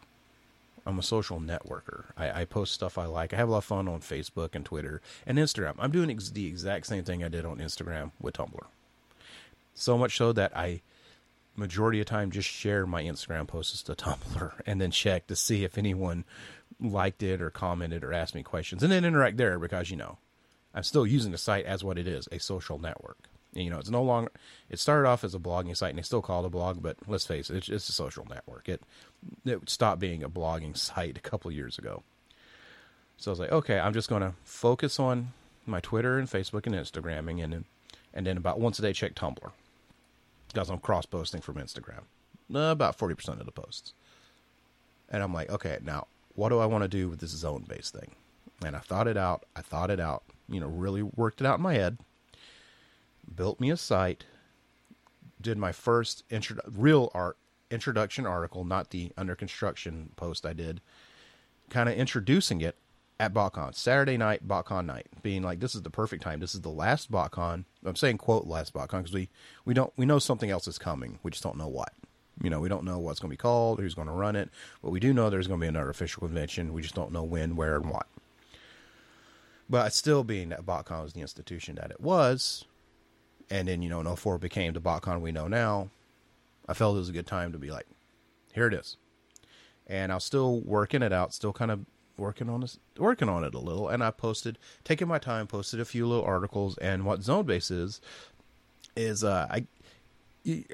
I'm 0.86 0.98
a 0.98 1.02
social 1.02 1.40
networker. 1.40 2.04
I, 2.16 2.42
I, 2.42 2.44
post 2.44 2.74
stuff 2.74 2.98
I 2.98 3.06
like. 3.06 3.32
I 3.32 3.36
have 3.36 3.48
a 3.48 3.52
lot 3.52 3.58
of 3.58 3.64
fun 3.64 3.88
on 3.88 4.00
Facebook 4.00 4.54
and 4.54 4.66
Twitter 4.66 5.00
and 5.26 5.38
Instagram. 5.38 5.76
I'm 5.78 5.90
doing 5.90 6.10
ex- 6.10 6.30
the 6.30 6.46
exact 6.46 6.86
same 6.86 7.04
thing 7.04 7.24
I 7.24 7.28
did 7.28 7.46
on 7.46 7.58
Instagram 7.58 8.10
with 8.20 8.36
Tumblr. 8.36 8.66
So 9.74 9.96
much 9.96 10.18
so 10.18 10.32
that 10.34 10.54
I, 10.54 10.82
majority 11.56 12.00
of 12.00 12.06
time, 12.06 12.30
just 12.30 12.48
share 12.48 12.86
my 12.86 13.02
Instagram 13.02 13.46
posts 13.46 13.82
to 13.84 13.94
Tumblr 13.94 14.52
and 14.66 14.80
then 14.80 14.90
check 14.90 15.26
to 15.28 15.36
see 15.36 15.64
if 15.64 15.78
anyone 15.78 16.24
liked 16.78 17.22
it 17.22 17.40
or 17.40 17.48
commented 17.50 18.04
or 18.04 18.12
asked 18.12 18.34
me 18.34 18.42
questions 18.42 18.82
and 18.82 18.92
then 18.92 19.06
interact 19.06 19.38
there 19.38 19.58
because, 19.58 19.90
you 19.90 19.96
know, 19.96 20.18
I'm 20.74 20.82
still 20.82 21.06
using 21.06 21.32
the 21.32 21.38
site 21.38 21.64
as 21.64 21.82
what 21.82 21.98
it 21.98 22.06
is 22.06 22.28
a 22.30 22.38
social 22.38 22.78
network. 22.78 23.30
You 23.54 23.70
know, 23.70 23.78
it's 23.78 23.90
no 23.90 24.02
longer. 24.02 24.30
It 24.68 24.80
started 24.80 25.08
off 25.08 25.22
as 25.22 25.34
a 25.34 25.38
blogging 25.38 25.76
site, 25.76 25.90
and 25.90 25.98
they 25.98 26.02
still 26.02 26.22
call 26.22 26.42
it 26.42 26.46
a 26.48 26.50
blog. 26.50 26.82
But 26.82 26.96
let's 27.06 27.26
face 27.26 27.50
it, 27.50 27.56
it's, 27.56 27.68
it's 27.68 27.88
a 27.88 27.92
social 27.92 28.26
network. 28.28 28.68
It 28.68 28.82
it 29.44 29.70
stopped 29.70 30.00
being 30.00 30.22
a 30.22 30.28
blogging 30.28 30.76
site 30.76 31.16
a 31.16 31.20
couple 31.20 31.50
years 31.52 31.78
ago. 31.78 32.02
So 33.16 33.30
I 33.30 33.32
was 33.32 33.40
like, 33.40 33.52
okay, 33.52 33.78
I'm 33.78 33.92
just 33.92 34.08
going 34.08 34.22
to 34.22 34.34
focus 34.42 34.98
on 34.98 35.32
my 35.66 35.80
Twitter 35.80 36.18
and 36.18 36.28
Facebook 36.28 36.66
and 36.66 36.74
Instagramming, 36.74 37.42
and 37.42 37.64
and 38.12 38.26
then 38.26 38.36
about 38.36 38.58
once 38.58 38.78
a 38.78 38.82
day 38.82 38.92
check 38.92 39.14
Tumblr 39.14 39.50
because 40.48 40.68
I'm 40.68 40.78
cross 40.78 41.06
posting 41.06 41.40
from 41.40 41.56
Instagram, 41.56 42.02
uh, 42.54 42.58
about 42.58 42.96
forty 42.96 43.14
percent 43.14 43.38
of 43.38 43.46
the 43.46 43.52
posts. 43.52 43.92
And 45.08 45.22
I'm 45.22 45.32
like, 45.32 45.50
okay, 45.50 45.78
now 45.82 46.08
what 46.34 46.48
do 46.48 46.58
I 46.58 46.66
want 46.66 46.82
to 46.82 46.88
do 46.88 47.08
with 47.08 47.20
this 47.20 47.30
zone 47.30 47.64
based 47.68 47.94
thing? 47.94 48.10
And 48.64 48.74
I 48.74 48.80
thought 48.80 49.06
it 49.06 49.16
out. 49.16 49.44
I 49.54 49.60
thought 49.60 49.90
it 49.90 50.00
out. 50.00 50.24
You 50.48 50.58
know, 50.58 50.66
really 50.66 51.02
worked 51.02 51.40
it 51.40 51.46
out 51.46 51.58
in 51.58 51.62
my 51.62 51.74
head 51.74 51.98
built 53.34 53.60
me 53.60 53.70
a 53.70 53.76
site, 53.76 54.24
did 55.40 55.58
my 55.58 55.72
first 55.72 56.24
intro- 56.30 56.60
real 56.66 57.10
art 57.14 57.36
introduction 57.70 58.26
article, 58.26 58.64
not 58.64 58.90
the 58.90 59.12
under 59.16 59.34
construction 59.34 60.10
post 60.16 60.46
I 60.46 60.52
did, 60.52 60.80
kind 61.70 61.88
of 61.88 61.94
introducing 61.96 62.60
it 62.60 62.76
at 63.20 63.32
BotCon, 63.32 63.74
Saturday 63.74 64.16
night, 64.16 64.46
BotCon 64.46 64.86
night, 64.86 65.06
being 65.22 65.42
like, 65.42 65.60
this 65.60 65.74
is 65.74 65.82
the 65.82 65.90
perfect 65.90 66.22
time. 66.22 66.40
This 66.40 66.54
is 66.54 66.62
the 66.62 66.68
last 66.68 67.10
BotCon. 67.10 67.64
I'm 67.84 67.96
saying 67.96 68.18
quote 68.18 68.46
last 68.46 68.74
BotCon 68.74 68.98
because 68.98 69.12
we, 69.12 69.28
we 69.64 69.74
don't, 69.74 69.92
we 69.96 70.06
know 70.06 70.18
something 70.18 70.50
else 70.50 70.66
is 70.66 70.78
coming. 70.78 71.18
We 71.22 71.30
just 71.30 71.42
don't 71.42 71.56
know 71.56 71.68
what. 71.68 71.92
You 72.42 72.50
know, 72.50 72.58
we 72.58 72.68
don't 72.68 72.84
know 72.84 72.98
what's 72.98 73.20
going 73.20 73.30
to 73.30 73.34
be 73.34 73.40
called, 73.40 73.78
who's 73.78 73.94
going 73.94 74.08
to 74.08 74.14
run 74.14 74.34
it, 74.34 74.50
but 74.82 74.90
we 74.90 74.98
do 74.98 75.12
know 75.12 75.30
there's 75.30 75.46
going 75.46 75.60
to 75.60 75.64
be 75.64 75.68
another 75.68 75.90
official 75.90 76.20
convention. 76.26 76.72
We 76.72 76.82
just 76.82 76.96
don't 76.96 77.12
know 77.12 77.22
when, 77.22 77.54
where, 77.54 77.76
and 77.76 77.88
what. 77.88 78.06
But 79.70 79.92
still 79.92 80.24
being 80.24 80.48
that 80.48 80.66
BotCon 80.66 81.04
was 81.04 81.12
the 81.12 81.20
institution 81.20 81.76
that 81.76 81.92
it 81.92 82.00
was, 82.00 82.64
and 83.50 83.68
then 83.68 83.82
you 83.82 83.88
know 83.88 84.00
in 84.00 84.16
04 84.16 84.38
became 84.38 84.72
the 84.72 84.80
BotCon 84.80 85.20
we 85.20 85.32
know 85.32 85.48
now. 85.48 85.90
I 86.66 86.74
felt 86.74 86.96
it 86.96 87.00
was 87.00 87.08
a 87.10 87.12
good 87.12 87.26
time 87.26 87.52
to 87.52 87.58
be 87.58 87.70
like, 87.70 87.86
here 88.54 88.66
it 88.66 88.74
is, 88.74 88.96
and 89.86 90.10
I 90.10 90.14
was 90.14 90.24
still 90.24 90.60
working 90.60 91.02
it 91.02 91.12
out, 91.12 91.34
still 91.34 91.52
kind 91.52 91.70
of 91.70 91.84
working 92.16 92.48
on 92.48 92.60
this, 92.60 92.78
working 92.98 93.28
on 93.28 93.44
it 93.44 93.54
a 93.54 93.58
little, 93.58 93.88
and 93.88 94.02
I 94.02 94.10
posted, 94.10 94.58
taking 94.82 95.08
my 95.08 95.18
time, 95.18 95.46
posted 95.46 95.80
a 95.80 95.84
few 95.84 96.06
little 96.06 96.24
articles, 96.24 96.78
and 96.78 97.04
what 97.04 97.22
Zone 97.22 97.44
Base 97.44 97.70
is, 97.70 98.00
is 98.96 99.24
uh, 99.24 99.46
I, 99.50 99.66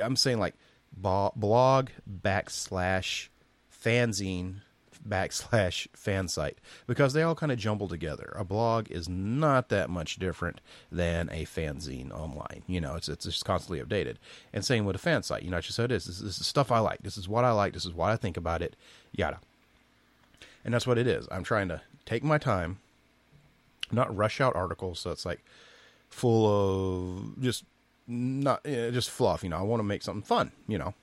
I'm 0.03 0.17
saying 0.17 0.39
like 0.39 0.55
blog 0.93 1.89
backslash 2.09 3.29
fanzine 3.83 4.61
backslash 5.09 5.87
fan 5.95 6.29
site 6.29 6.59
because 6.87 7.13
they 7.13 7.23
all 7.23 7.35
kind 7.35 7.53
of 7.53 7.59
jumble 7.59 7.89
together. 7.89 8.33
A 8.37 8.45
blog 8.45 8.91
is 8.91 9.09
not 9.09 9.69
that 9.69 9.91
much 9.91 10.17
different 10.17 10.61
than 10.91 11.29
a 11.31 11.45
fanzine 11.45 12.13
online. 12.13 12.63
You 12.67 12.81
know, 12.81 12.97
it's 12.97 13.09
it's 13.09 13.25
just 13.25 13.45
constantly 13.45 13.83
updated. 13.83 14.17
And 14.53 14.65
same 14.65 14.85
with 14.85 14.97
a 14.97 15.01
fan 15.01 15.23
site. 15.23 15.43
You 15.43 15.51
know, 15.51 15.61
just 15.61 15.77
so 15.77 15.85
it 15.85 15.93
is. 15.93 16.07
This, 16.07 16.21
this 16.21 16.41
is 16.41 16.47
stuff 16.47 16.71
I 16.71 16.79
like. 16.81 17.03
This 17.03 17.17
is 17.17 17.29
what 17.29 17.45
I 17.45 17.53
like. 17.53 17.73
This 17.73 17.85
is 17.85 17.93
what 17.93 18.11
I 18.11 18.17
think 18.17 18.37
about 18.37 18.63
it. 18.63 18.77
Yada. 19.13 19.41
And 20.65 20.75
that's 20.75 20.87
what 20.87 20.99
it 20.99 21.07
is. 21.07 21.27
I'm 21.31 21.45
trying 21.45 21.69
to 21.69 21.81
take 22.05 22.23
my 22.23 22.39
time, 22.39 22.79
not 23.91 24.15
rush 24.15 24.41
out 24.41 24.55
articles. 24.55 25.01
So 25.01 25.11
it's 25.11 25.25
like 25.25 25.43
full 26.11 26.47
of 26.47 27.43
just 27.43 27.65
not 28.07 28.61
you 28.65 28.77
know, 28.77 28.91
just 28.91 29.11
fluff. 29.11 29.43
You 29.43 29.51
know, 29.51 29.59
I 29.59 29.63
want 29.63 29.81
to 29.81 29.85
make 29.85 30.03
something 30.03 30.23
fun. 30.23 30.53
You 30.69 30.79
know, 30.79 30.95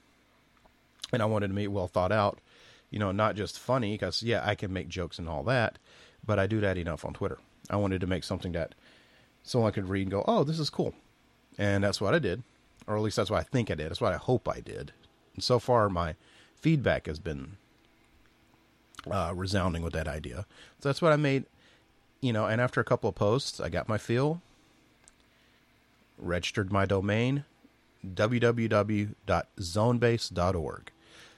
and 1.11 1.21
I 1.21 1.25
wanted 1.25 1.47
to 1.47 1.53
be 1.53 1.67
well 1.67 1.87
thought 1.87 2.11
out 2.11 2.39
you 2.89 2.99
know, 2.99 3.11
not 3.11 3.35
just 3.35 3.59
funny 3.59 3.93
because 3.93 4.23
yeah, 4.23 4.41
I 4.45 4.55
can 4.55 4.71
make 4.71 4.87
jokes 4.87 5.19
and 5.19 5.27
all 5.27 5.43
that, 5.43 5.77
but 6.25 6.39
I 6.39 6.47
do 6.47 6.61
that 6.61 6.77
enough 6.77 7.05
on 7.05 7.13
Twitter. 7.13 7.37
I 7.69 7.75
wanted 7.75 8.01
to 8.01 8.07
make 8.07 8.23
something 8.23 8.53
that 8.53 8.75
someone 9.43 9.73
could 9.73 9.89
read 9.89 10.03
and 10.03 10.11
go, 10.11 10.23
"Oh, 10.27 10.43
this 10.43 10.59
is 10.59 10.69
cool," 10.69 10.93
and 11.57 11.83
that's 11.83 11.99
what 11.99 12.13
I 12.13 12.19
did, 12.19 12.43
or 12.87 12.95
at 12.95 13.01
least 13.01 13.17
that's 13.17 13.29
what 13.29 13.39
I 13.39 13.43
think 13.43 13.69
I 13.69 13.75
did. 13.75 13.89
That's 13.89 14.01
what 14.01 14.13
I 14.13 14.17
hope 14.17 14.47
I 14.47 14.61
did. 14.61 14.93
And 15.35 15.43
so 15.43 15.59
far, 15.59 15.89
my 15.89 16.15
feedback 16.55 17.07
has 17.07 17.19
been 17.19 17.57
uh, 19.09 19.33
resounding 19.35 19.83
with 19.83 19.93
that 19.93 20.07
idea. 20.07 20.45
So 20.79 20.89
that's 20.89 21.01
what 21.01 21.13
I 21.13 21.17
made. 21.17 21.45
You 22.21 22.33
know, 22.33 22.47
and 22.47 22.59
after 22.59 22.81
a 22.81 22.85
couple 22.85 23.09
of 23.09 23.15
posts, 23.15 23.59
I 23.59 23.69
got 23.69 23.87
my 23.87 23.99
feel, 23.99 24.41
registered 26.17 26.71
my 26.71 26.85
domain, 26.85 27.45
www.zonebase.org. 28.05 30.91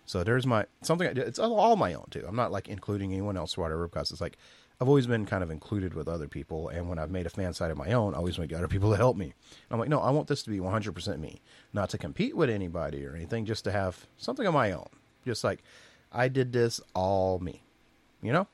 So 0.09 0.23
there's 0.23 0.47
my 0.47 0.65
something. 0.81 1.15
It's 1.15 1.37
all 1.37 1.75
my 1.75 1.93
own 1.93 2.07
too. 2.09 2.25
I'm 2.27 2.35
not 2.35 2.51
like 2.51 2.67
including 2.67 3.11
anyone 3.13 3.37
else 3.37 3.55
or 3.55 3.61
whatever 3.61 3.87
because 3.87 4.09
it's 4.09 4.19
like 4.19 4.39
I've 4.81 4.87
always 4.87 5.05
been 5.05 5.27
kind 5.27 5.43
of 5.43 5.51
included 5.51 5.93
with 5.93 6.07
other 6.07 6.27
people. 6.27 6.67
And 6.69 6.89
when 6.89 6.97
I've 6.97 7.11
made 7.11 7.27
a 7.27 7.29
fan 7.29 7.53
site 7.53 7.69
of 7.69 7.77
my 7.77 7.91
own, 7.91 8.15
I 8.15 8.17
always 8.17 8.39
make 8.39 8.51
other 8.51 8.67
people 8.67 8.89
to 8.89 8.97
help 9.05 9.15
me. 9.15 9.25
And 9.25 9.33
I'm 9.69 9.77
like, 9.77 9.87
no, 9.87 9.99
I 9.99 10.09
want 10.09 10.27
this 10.27 10.41
to 10.41 10.49
be 10.49 10.57
100% 10.57 11.19
me, 11.19 11.41
not 11.73 11.91
to 11.91 11.99
compete 11.99 12.35
with 12.35 12.49
anybody 12.49 13.05
or 13.05 13.15
anything, 13.15 13.45
just 13.45 13.63
to 13.65 13.71
have 13.71 14.07
something 14.17 14.47
of 14.47 14.53
my 14.55 14.71
own. 14.71 14.89
Just 15.27 15.43
like 15.43 15.59
I 16.11 16.27
did 16.27 16.53
this 16.53 16.81
all 16.95 17.37
me, 17.37 17.61
you 18.23 18.33
know. 18.33 18.47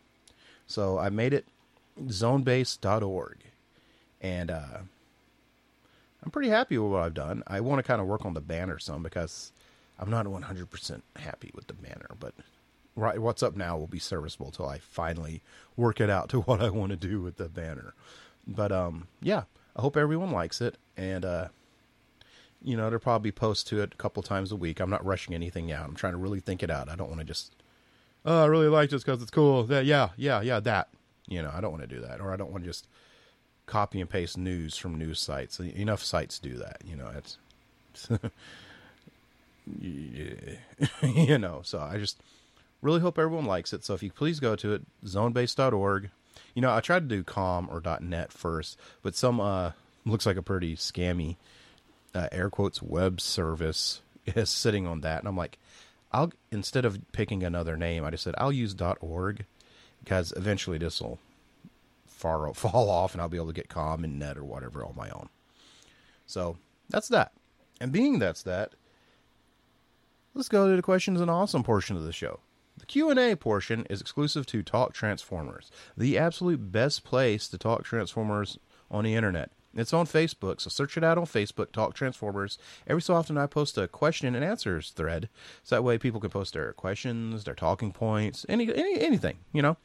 So 0.68 0.98
I 0.98 1.08
made 1.08 1.34
it 1.34 1.46
zonebase.org. 2.02 3.38
And 4.20 4.52
uh, 4.52 4.80
I'm 6.22 6.32
pretty 6.32 6.50
happy 6.50 6.78
with 6.78 6.92
what 6.92 7.04
I've 7.04 7.14
done. 7.14 7.44
I 7.48 7.62
want 7.62 7.80
to 7.80 7.84
kind 7.84 8.02
of 8.02 8.08
work 8.08 8.26
on 8.26 8.34
the 8.34 8.42
banner 8.42 8.78
some 8.78 9.04
because 9.04 9.54
I'm 10.00 10.10
not 10.10 10.26
100% 10.26 11.02
happy 11.18 11.52
with 11.54 11.68
the 11.68 11.74
banner, 11.74 12.10
but 12.20 12.34
right 12.96 13.20
what's 13.20 13.44
up 13.44 13.56
now 13.56 13.78
will 13.78 13.88
be 13.88 14.00
serviceable 14.00 14.52
till 14.52 14.68
I 14.68 14.80
finally 14.80 15.42
work 15.76 16.00
it 16.00 16.10
out 16.10 16.30
to 16.30 16.42
what 16.42 16.62
I 16.62 16.70
want 16.70 16.92
to 16.92 16.98
do 16.98 17.22
with 17.22 17.38
the 17.38 17.50
banner. 17.50 17.94
But 18.48 18.72
um 18.72 19.08
yeah, 19.22 19.44
I 19.76 19.82
hope 19.82 19.98
everyone 19.98 20.32
likes 20.32 20.62
it 20.62 20.78
and 20.96 21.26
uh 21.26 21.48
you 22.64 22.76
know, 22.76 22.90
they'll 22.90 23.00
probably 23.00 23.32
post 23.32 23.68
to 23.68 23.82
it 23.82 23.94
a 23.94 23.98
couple 23.98 24.24
times 24.24 24.52
a 24.52 24.56
week. 24.56 24.80
I'm 24.80 24.90
not 24.90 25.06
rushing 25.06 25.36
anything 25.36 25.72
out. 25.72 25.86
I'm 25.86 25.96
trying 25.96 26.14
to 26.14 26.18
really 26.18 26.40
think 26.40 26.64
it 26.64 26.72
out. 26.72 26.90
I 26.90 26.96
don't 26.96 27.10
want 27.10 27.20
to 27.20 27.26
just 27.26 27.54
oh, 28.26 28.44
I 28.44 28.46
really 28.48 28.68
like 28.68 28.90
this 28.90 29.04
because 29.04 29.22
it's 29.22 29.32
cool. 29.32 29.64
That, 29.64 29.86
yeah, 29.86 30.10
yeah, 30.18 30.42
yeah, 30.42 30.60
that. 30.62 30.90
You 31.28 31.42
know, 31.42 31.52
I 31.54 31.62
don't 31.62 31.72
want 31.72 31.84
to 31.84 31.96
do 31.96 32.02
that, 32.02 32.20
or 32.20 32.32
I 32.32 32.36
don't 32.36 32.52
want 32.52 32.64
to 32.64 32.70
just 32.70 32.88
copy 33.66 34.00
and 34.00 34.10
paste 34.10 34.38
news 34.38 34.78
from 34.78 34.98
news 34.98 35.20
sites. 35.20 35.60
Enough 35.60 36.04
sites 36.04 36.40
do 36.40 36.56
that. 36.58 36.82
You 36.86 36.96
know, 36.96 37.12
it's 37.16 37.38
you 41.02 41.38
know. 41.38 41.62
So 41.64 41.80
I 41.80 41.98
just 41.98 42.20
really 42.82 43.00
hope 43.00 43.18
everyone 43.18 43.46
likes 43.46 43.74
it. 43.74 43.84
So 43.84 43.94
if 43.94 44.04
you 44.04 44.12
please 44.12 44.40
go 44.40 44.56
to 44.56 44.74
it, 44.74 44.84
zonebase.org. 45.06 46.10
You 46.54 46.62
know, 46.62 46.74
I 46.74 46.80
tried 46.82 47.10
to 47.10 47.16
do 47.16 47.24
com 47.24 47.70
or 47.70 47.82
.net 48.02 48.32
first, 48.32 48.80
but 49.02 49.16
some 49.16 49.40
uh 49.40 49.72
looks 50.06 50.26
like 50.26 50.38
a 50.38 50.42
pretty 50.42 50.76
scammy 50.76 51.36
uh, 52.14 52.30
air 52.32 52.50
quotes 52.50 52.82
web 52.82 53.20
service 53.20 54.02
is 54.26 54.50
sitting 54.50 54.88
on 54.88 55.02
that, 55.02 55.20
and 55.20 55.28
I'm 55.28 55.38
like, 55.38 55.58
I'll 56.12 56.32
instead 56.52 56.86
of 56.86 57.00
picking 57.12 57.44
another 57.44 57.76
name, 57.76 58.06
I 58.06 58.12
just 58.12 58.24
said 58.24 58.36
I'll 58.38 58.52
use 58.52 58.76
.org 59.02 59.46
because 60.04 60.34
eventually 60.36 60.78
this 60.78 61.02
will 61.02 61.20
far 62.08 62.54
fall 62.54 62.90
off, 62.90 63.14
and 63.14 63.22
I'll 63.22 63.30
be 63.30 63.38
able 63.38 63.48
to 63.48 63.54
get 63.54 63.70
com 63.70 64.04
and 64.04 64.18
net 64.20 64.38
or 64.38 64.44
whatever 64.44 64.84
on 64.86 64.96
my 64.96 65.10
own. 65.10 65.30
So 66.26 66.58
that's 66.90 67.10
that. 67.10 67.34
And 67.82 67.92
being 67.92 68.20
that's 68.20 68.44
that, 68.44 68.72
let's 70.36 70.50
go 70.50 70.70
to 70.70 70.76
the 70.76 70.82
questions 70.82 71.22
and 71.22 71.32
awesome 71.32 71.64
portion 71.64 71.96
of 71.96 72.04
the 72.04 72.12
show. 72.12 72.42
The 72.78 72.86
Q&A 72.86 73.36
portion 73.38 73.88
is 73.90 74.02
exclusive 74.02 74.46
to 74.48 74.62
Talk 74.62 74.94
Transformers, 74.94 75.72
the 75.96 76.18
absolute 76.18 76.74
best 76.74 77.06
place 77.06 77.48
to 77.48 77.58
talk 77.58 77.86
Transformers 77.86 78.60
on 78.92 79.06
the 79.06 79.16
internet. 79.16 79.50
It's 79.74 79.94
on 79.94 80.06
Facebook, 80.06 80.60
so 80.60 80.70
search 80.70 80.98
it 80.98 81.04
out 81.04 81.18
on 81.18 81.26
Facebook, 81.26 81.72
Talk 81.72 81.94
Transformers. 81.94 82.58
Every 82.86 83.02
so 83.02 83.14
often 83.14 83.38
I 83.38 83.46
post 83.46 83.78
a 83.78 83.88
question 83.88 84.36
and 84.36 84.44
answers 84.44 84.92
thread, 84.92 85.30
so 85.64 85.76
that 85.76 85.84
way 85.84 85.98
people 85.98 86.20
can 86.20 86.30
post 86.30 86.54
their 86.54 86.74
questions, 86.74 87.46
their 87.46 87.56
talking 87.56 87.92
points, 87.92 88.46
any, 88.50 88.74
any 88.74 89.00
anything, 89.00 89.38
you 89.54 89.62
know. 89.62 89.78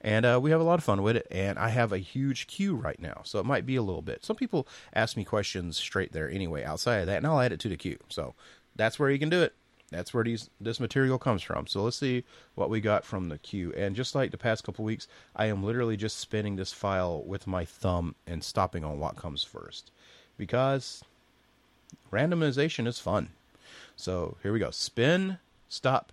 And 0.00 0.26
uh, 0.26 0.40
we 0.42 0.50
have 0.50 0.60
a 0.60 0.64
lot 0.64 0.80
of 0.80 0.84
fun 0.84 1.02
with 1.02 1.16
it. 1.16 1.28
And 1.30 1.60
I 1.60 1.68
have 1.68 1.92
a 1.92 1.98
huge 1.98 2.48
queue 2.48 2.74
right 2.74 3.00
now, 3.00 3.20
so 3.24 3.38
it 3.38 3.46
might 3.46 3.66
be 3.66 3.76
a 3.76 3.82
little 3.82 4.02
bit. 4.02 4.24
Some 4.24 4.34
people 4.34 4.66
ask 4.94 5.16
me 5.16 5.24
questions 5.24 5.76
straight 5.76 6.12
there 6.12 6.28
anyway, 6.28 6.64
outside 6.64 6.98
of 6.98 7.06
that, 7.06 7.18
and 7.18 7.26
I'll 7.26 7.40
add 7.40 7.52
it 7.52 7.60
to 7.60 7.68
the 7.68 7.76
queue. 7.76 7.98
So 8.08 8.34
that's 8.74 8.98
where 8.98 9.10
you 9.10 9.18
can 9.18 9.28
do 9.28 9.42
it. 9.42 9.54
That's 9.92 10.12
where 10.12 10.24
these 10.24 10.50
this 10.60 10.80
material 10.80 11.18
comes 11.18 11.42
from. 11.42 11.66
So 11.66 11.82
let's 11.82 11.98
see 11.98 12.24
what 12.54 12.70
we 12.70 12.80
got 12.80 13.04
from 13.04 13.28
the 13.28 13.38
queue. 13.38 13.72
And 13.76 13.94
just 13.94 14.14
like 14.14 14.30
the 14.30 14.38
past 14.38 14.64
couple 14.64 14.84
weeks, 14.84 15.06
I 15.36 15.46
am 15.46 15.62
literally 15.62 15.96
just 15.96 16.18
spinning 16.18 16.56
this 16.56 16.72
file 16.72 17.22
with 17.22 17.46
my 17.46 17.64
thumb 17.64 18.14
and 18.26 18.42
stopping 18.42 18.84
on 18.84 18.98
what 18.98 19.16
comes 19.16 19.44
first. 19.44 19.90
Because 20.36 21.02
randomization 22.10 22.86
is 22.86 22.98
fun. 22.98 23.30
So 23.96 24.36
here 24.42 24.52
we 24.52 24.58
go. 24.58 24.70
Spin, 24.70 25.38
stop. 25.68 26.12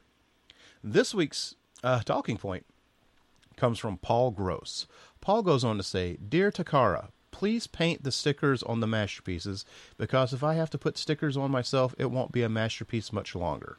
This 0.83 1.13
week's 1.13 1.55
uh, 1.83 2.01
talking 2.01 2.37
point 2.37 2.65
comes 3.57 3.79
from 3.79 3.97
Paul 3.97 4.31
Gross. 4.31 4.87
Paul 5.21 5.41
goes 5.41 5.63
on 5.63 5.77
to 5.77 5.83
say, 5.83 6.17
Dear 6.17 6.51
Takara, 6.51 7.09
please 7.39 7.67
paint 7.67 8.03
the 8.03 8.11
stickers 8.11 8.61
on 8.63 8.81
the 8.81 8.85
masterpieces 8.85 9.63
because 9.97 10.33
if 10.33 10.43
I 10.43 10.55
have 10.55 10.69
to 10.71 10.77
put 10.77 10.97
stickers 10.97 11.37
on 11.37 11.49
myself, 11.49 11.95
it 11.97 12.11
won't 12.11 12.33
be 12.33 12.43
a 12.43 12.49
masterpiece 12.49 13.13
much 13.13 13.33
longer. 13.33 13.77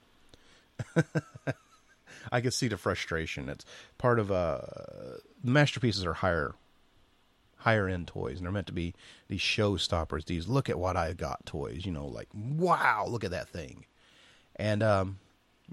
I 2.32 2.40
can 2.40 2.52
see 2.52 2.68
the 2.68 2.78
frustration. 2.78 3.50
It's 3.50 3.66
part 3.98 4.18
of 4.18 4.32
uh 4.32 4.60
the 5.44 5.50
masterpieces 5.50 6.06
are 6.06 6.14
higher 6.14 6.54
higher 7.58 7.86
end 7.86 8.06
toys 8.06 8.38
and 8.38 8.46
they're 8.46 8.52
meant 8.52 8.66
to 8.68 8.72
be 8.72 8.94
these 9.28 9.42
showstoppers, 9.42 10.24
these 10.24 10.48
look 10.48 10.70
at 10.70 10.78
what 10.78 10.96
I 10.96 11.12
got 11.12 11.44
toys, 11.44 11.84
you 11.84 11.92
know, 11.92 12.06
like 12.06 12.28
wow, 12.32 13.04
look 13.06 13.24
at 13.24 13.30
that 13.30 13.50
thing. 13.50 13.84
And 14.56 14.82
um 14.82 15.18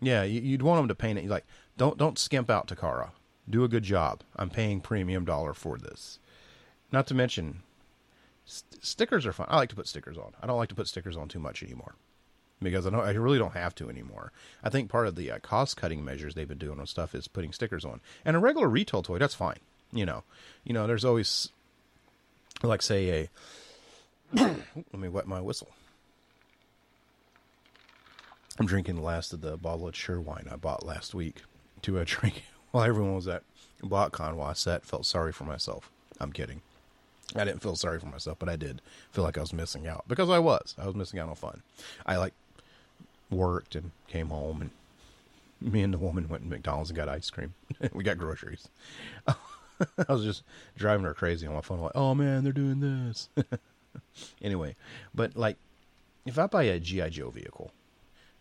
yeah, 0.01 0.23
you'd 0.23 0.61
want 0.61 0.79
them 0.79 0.89
to 0.89 0.95
paint 0.95 1.19
it 1.19 1.21
You're 1.23 1.31
like 1.31 1.47
don't 1.77 1.97
don't 1.97 2.19
skimp 2.19 2.49
out 2.49 2.67
Takara. 2.67 3.11
Do 3.49 3.63
a 3.63 3.69
good 3.69 3.83
job. 3.83 4.23
I'm 4.35 4.49
paying 4.49 4.81
premium 4.81 5.23
dollar 5.23 5.53
for 5.53 5.77
this. 5.77 6.19
Not 6.91 7.07
to 7.07 7.13
mention 7.13 7.63
St- 8.47 8.83
stickers 8.83 9.25
are 9.25 9.33
fun. 9.33 9.47
I 9.49 9.57
like 9.57 9.69
to 9.69 9.75
put 9.75 9.87
stickers 9.87 10.17
on. 10.17 10.31
I 10.41 10.47
don't 10.47 10.57
like 10.57 10.69
to 10.69 10.75
put 10.75 10.87
stickers 10.87 11.17
on 11.17 11.27
too 11.27 11.39
much 11.39 11.61
anymore 11.61 11.95
because 12.61 12.87
I 12.87 12.89
don't. 12.89 13.01
I 13.01 13.11
really 13.11 13.37
don't 13.37 13.53
have 13.53 13.75
to 13.75 13.89
anymore. 13.89 14.31
I 14.63 14.69
think 14.69 14.89
part 14.89 15.05
of 15.05 15.15
the 15.15 15.31
uh, 15.31 15.39
cost 15.39 15.77
cutting 15.77 16.03
measures 16.03 16.33
they've 16.33 16.47
been 16.47 16.57
doing 16.57 16.79
on 16.79 16.87
stuff 16.87 17.13
is 17.13 17.27
putting 17.27 17.51
stickers 17.51 17.85
on. 17.85 18.01
And 18.25 18.35
a 18.35 18.39
regular 18.39 18.67
retail 18.67 19.03
toy, 19.03 19.17
that's 19.19 19.35
fine. 19.35 19.59
You 19.91 20.05
know, 20.05 20.23
you 20.63 20.73
know. 20.73 20.87
There's 20.87 21.05
always, 21.05 21.49
like, 22.63 22.81
say 22.81 23.29
a. 24.33 24.39
let 24.73 24.97
me 24.97 25.09
wet 25.09 25.27
my 25.27 25.41
whistle. 25.41 25.69
I'm 28.59 28.65
drinking 28.65 28.95
the 28.95 29.01
last 29.01 29.33
of 29.33 29.41
the 29.41 29.55
bottle 29.55 29.87
of 29.87 29.95
Sure 29.95 30.19
wine 30.19 30.47
I 30.51 30.55
bought 30.55 30.85
last 30.85 31.13
week 31.13 31.43
to 31.83 31.99
a 31.99 32.05
drink 32.05 32.43
while 32.71 32.85
everyone 32.85 33.15
was 33.15 33.27
at 33.27 33.43
BotCon 33.83 34.35
while 34.35 34.49
I 34.49 34.53
sat. 34.53 34.85
Felt 34.85 35.05
sorry 35.05 35.31
for 35.31 35.43
myself. 35.43 35.91
I'm 36.19 36.31
kidding. 36.31 36.61
I 37.35 37.43
didn't 37.43 37.61
feel 37.61 37.75
sorry 37.75 37.99
for 37.99 38.05
myself, 38.07 38.39
but 38.39 38.49
I 38.49 38.55
did 38.55 38.81
feel 39.11 39.23
like 39.23 39.37
I 39.37 39.41
was 39.41 39.53
missing 39.53 39.87
out 39.87 40.05
because 40.07 40.29
I 40.29 40.39
was. 40.39 40.75
I 40.77 40.85
was 40.85 40.95
missing 40.95 41.19
out 41.19 41.29
on 41.29 41.35
fun. 41.35 41.61
I 42.05 42.17
like 42.17 42.33
worked 43.29 43.75
and 43.75 43.91
came 44.07 44.29
home 44.29 44.61
and 44.61 44.69
me 45.59 45.81
and 45.81 45.93
the 45.93 45.97
woman 45.97 46.29
went 46.29 46.43
to 46.43 46.49
McDonald's 46.49 46.89
and 46.89 46.97
got 46.97 47.09
ice 47.09 47.29
cream. 47.29 47.53
we 47.93 48.03
got 48.03 48.17
groceries. 48.17 48.67
I 49.27 49.35
was 50.11 50.23
just 50.23 50.43
driving 50.75 51.05
her 51.05 51.13
crazy 51.13 51.45
on 51.45 51.53
my 51.53 51.61
phone 51.61 51.79
like, 51.79 51.91
"Oh 51.95 52.15
man, 52.15 52.43
they're 52.43 52.53
doing 52.53 52.79
this." 52.79 53.29
anyway, 54.41 54.75
but 55.13 55.35
like 55.35 55.57
if 56.25 56.37
I 56.39 56.47
buy 56.47 56.63
a 56.63 56.79
GI 56.79 57.09
Joe 57.11 57.29
vehicle 57.29 57.71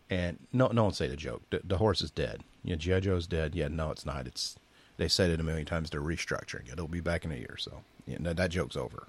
and 0.08 0.38
no 0.52 0.68
no 0.68 0.84
one 0.84 0.92
say 0.92 1.08
the 1.08 1.16
joke, 1.16 1.42
the, 1.50 1.60
the 1.64 1.78
horse 1.78 2.02
is 2.02 2.10
dead. 2.10 2.42
Yeah, 2.62 2.76
GI 2.76 3.00
Joe's 3.00 3.26
dead. 3.26 3.54
Yeah, 3.54 3.68
no 3.68 3.90
it's 3.90 4.06
not. 4.06 4.26
It's 4.26 4.56
they 4.96 5.08
said 5.08 5.30
it 5.30 5.40
a 5.40 5.42
million 5.42 5.66
times. 5.66 5.90
They're 5.90 6.00
restructuring 6.00 6.66
it. 6.66 6.72
It'll 6.72 6.88
be 6.88 7.00
back 7.00 7.24
in 7.24 7.32
a 7.32 7.36
year. 7.36 7.56
So 7.58 7.82
yeah, 8.06 8.18
that, 8.20 8.36
that 8.36 8.50
joke's 8.50 8.76
over. 8.76 9.08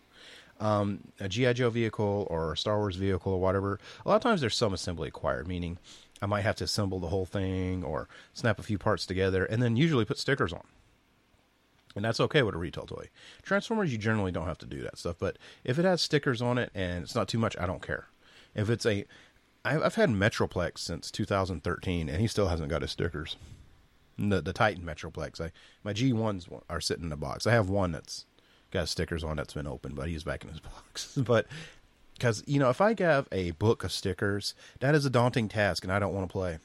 Um, 0.60 1.02
a 1.20 1.30
GI 1.30 1.54
Joe 1.54 1.70
vehicle 1.70 2.28
or 2.30 2.54
a 2.54 2.58
Star 2.58 2.78
Wars 2.78 2.96
vehicle 2.96 3.34
or 3.34 3.40
whatever. 3.40 3.80
A 4.06 4.10
lot 4.10 4.16
of 4.16 4.22
times 4.24 4.42
there's 4.42 4.58
some 4.58 4.74
assembly 4.74 5.08
acquired, 5.08 5.48
meaning 5.48 5.78
I 6.22 6.26
might 6.26 6.42
have 6.42 6.56
to 6.58 6.64
assemble 6.64 7.00
the 7.00 7.10
whole 7.10 7.26
thing 7.26 7.84
or 7.84 8.08
snap 8.34 8.60
a 8.60 8.64
few 8.64 8.78
parts 8.78 9.06
together, 9.06 9.46
and 9.46 9.62
then 9.62 9.76
usually 9.76 10.06
put 10.06 10.18
stickers 10.18 10.52
on. 10.52 10.64
And 11.96 12.06
that's 12.06 12.20
okay 12.20 12.44
with 12.44 12.56
a 12.56 12.60
retail 12.60 12.86
toy. 12.86 13.10
Transformers, 13.44 13.92
you 13.92 13.98
generally 13.98 14.32
don't 14.32 14.48
have 14.48 14.58
to 14.60 14.66
do 14.66 14.82
that 14.84 14.98
stuff, 14.98 15.16
but 15.20 15.38
if 15.64 15.80
it 15.80 15.86
has 15.86 16.02
stickers 16.02 16.42
on 16.42 16.58
it 16.58 16.72
and 16.76 17.04
it's 17.04 17.16
not 17.16 17.28
too 17.28 17.40
much, 17.40 17.56
I 17.60 17.66
don't 17.66 17.82
care. 17.82 18.08
If 18.56 18.70
it's 18.70 18.86
a, 18.86 19.06
I've 19.64 19.96
had 19.96 20.10
Metroplex 20.10 20.80
since 20.80 21.12
2013, 21.12 22.10
and 22.10 22.22
he 22.22 22.28
still 22.28 22.48
hasn't 22.48 22.70
got 22.70 22.82
his 22.82 22.92
stickers 22.92 23.36
the 24.18 24.42
the 24.42 24.54
Titan 24.54 24.84
Metroplex. 24.84 25.40
I 25.40 25.52
my 25.84 25.94
G 25.94 26.14
ones 26.14 26.48
are 26.70 26.82
sitting 26.82 27.06
in 27.06 27.12
a 27.12 27.18
box. 27.18 27.48
I 27.48 27.52
have 27.52 27.70
one 27.70 27.92
that's 27.92 28.26
got 28.72 28.90
stickers 28.90 29.24
on 29.24 29.38
that's 29.38 29.54
been 29.54 29.68
open, 29.68 29.94
but 29.94 30.08
he's 30.08 30.24
back 30.24 30.44
in 30.44 30.50
his 30.50 30.60
box. 30.60 31.16
but 31.16 31.48
because 32.14 32.44
you 32.48 32.60
know, 32.60 32.70
if 32.70 32.82
I 32.82 32.96
have 33.00 33.28
a 33.32 33.52
book 33.52 33.84
of 33.84 33.92
stickers, 33.92 34.54
that 34.80 34.96
is 34.96 35.06
a 35.06 35.10
daunting 35.10 35.48
task, 35.48 35.84
and 35.84 35.94
I 35.94 36.00
don't 36.00 36.14
want 36.14 36.28
to 36.28 36.32
play. 36.32 36.60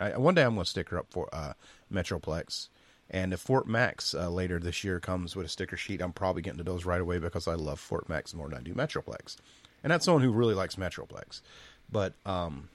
I, 0.00 0.16
one 0.16 0.34
day 0.34 0.42
I'm 0.42 0.54
going 0.54 0.64
to 0.64 0.70
sticker 0.70 0.98
up 0.98 1.06
for 1.10 1.28
uh, 1.32 1.54
Metroplex, 1.92 2.68
and 3.10 3.32
if 3.32 3.40
Fort 3.40 3.66
Max 3.66 4.14
uh, 4.14 4.28
later 4.28 4.58
this 4.58 4.82
year 4.84 5.00
comes 5.00 5.36
with 5.36 5.46
a 5.46 5.48
sticker 5.48 5.76
sheet, 5.76 6.00
I'm 6.00 6.12
probably 6.12 6.42
getting 6.42 6.58
to 6.58 6.64
those 6.64 6.84
right 6.84 7.00
away 7.00 7.18
because 7.18 7.46
I 7.46 7.54
love 7.54 7.80
Fort 7.80 8.08
Max 8.08 8.34
more 8.34 8.48
than 8.48 8.58
I 8.58 8.62
do 8.62 8.74
Metroplex, 8.74 9.36
and 9.82 9.90
that's 9.90 10.04
someone 10.04 10.22
who 10.22 10.30
really 10.30 10.54
likes 10.54 10.76
Metroplex. 10.76 11.40
But 11.90 12.14
um, 12.24 12.68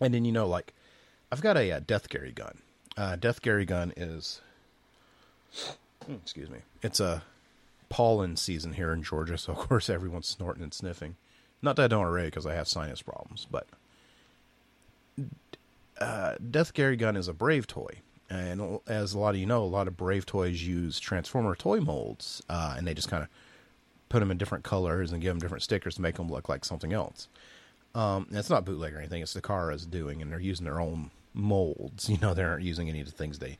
and 0.00 0.14
then 0.14 0.24
you 0.24 0.32
know, 0.32 0.46
like 0.46 0.74
I've 1.32 1.42
got 1.42 1.56
a, 1.56 1.70
a 1.70 1.80
Death 1.80 2.08
Gary 2.08 2.32
gun 2.32 2.58
uh, 3.00 3.16
Death 3.16 3.40
Gary 3.40 3.64
gun 3.64 3.94
is, 3.96 4.42
hmm, 6.04 6.16
excuse 6.22 6.50
me, 6.50 6.58
it's 6.82 7.00
a 7.00 7.22
pollen 7.88 8.36
season 8.36 8.74
here 8.74 8.92
in 8.92 9.02
Georgia, 9.02 9.38
so 9.38 9.52
of 9.54 9.58
course 9.58 9.88
everyone's 9.88 10.28
snorting 10.28 10.62
and 10.62 10.74
sniffing. 10.74 11.16
Not 11.62 11.76
that 11.76 11.84
I 11.84 11.88
don't 11.88 12.04
already, 12.04 12.28
because 12.28 12.44
I 12.44 12.54
have 12.54 12.68
sinus 12.68 13.00
problems, 13.00 13.46
but 13.50 13.66
uh, 15.98 16.34
Death 16.50 16.74
Gary 16.74 16.96
gun 16.96 17.16
is 17.16 17.26
a 17.26 17.32
Brave 17.32 17.66
toy. 17.66 18.00
And 18.28 18.80
as 18.86 19.14
a 19.14 19.18
lot 19.18 19.34
of 19.34 19.40
you 19.40 19.46
know, 19.46 19.62
a 19.62 19.64
lot 19.64 19.88
of 19.88 19.96
Brave 19.96 20.26
toys 20.26 20.62
use 20.62 21.00
Transformer 21.00 21.56
toy 21.56 21.80
molds, 21.80 22.42
uh, 22.50 22.74
and 22.76 22.86
they 22.86 22.92
just 22.92 23.08
kind 23.08 23.22
of 23.22 23.30
put 24.10 24.20
them 24.20 24.30
in 24.30 24.36
different 24.36 24.62
colors 24.62 25.10
and 25.10 25.22
give 25.22 25.30
them 25.30 25.40
different 25.40 25.62
stickers 25.62 25.94
to 25.94 26.02
make 26.02 26.16
them 26.16 26.30
look 26.30 26.50
like 26.50 26.66
something 26.66 26.92
else. 26.92 27.28
Um, 27.94 28.28
it's 28.30 28.50
not 28.50 28.66
bootleg 28.66 28.94
or 28.94 28.98
anything; 28.98 29.22
it's 29.22 29.32
the 29.32 29.40
Takara 29.40 29.74
is 29.74 29.86
doing, 29.86 30.20
and 30.20 30.30
they're 30.30 30.38
using 30.38 30.64
their 30.64 30.80
own 30.80 31.10
molds. 31.34 32.08
You 32.08 32.18
know, 32.18 32.34
they 32.34 32.42
aren't 32.42 32.62
using 32.62 32.88
any 32.88 33.00
of 33.00 33.06
the 33.06 33.12
things 33.12 33.38
they 33.38 33.58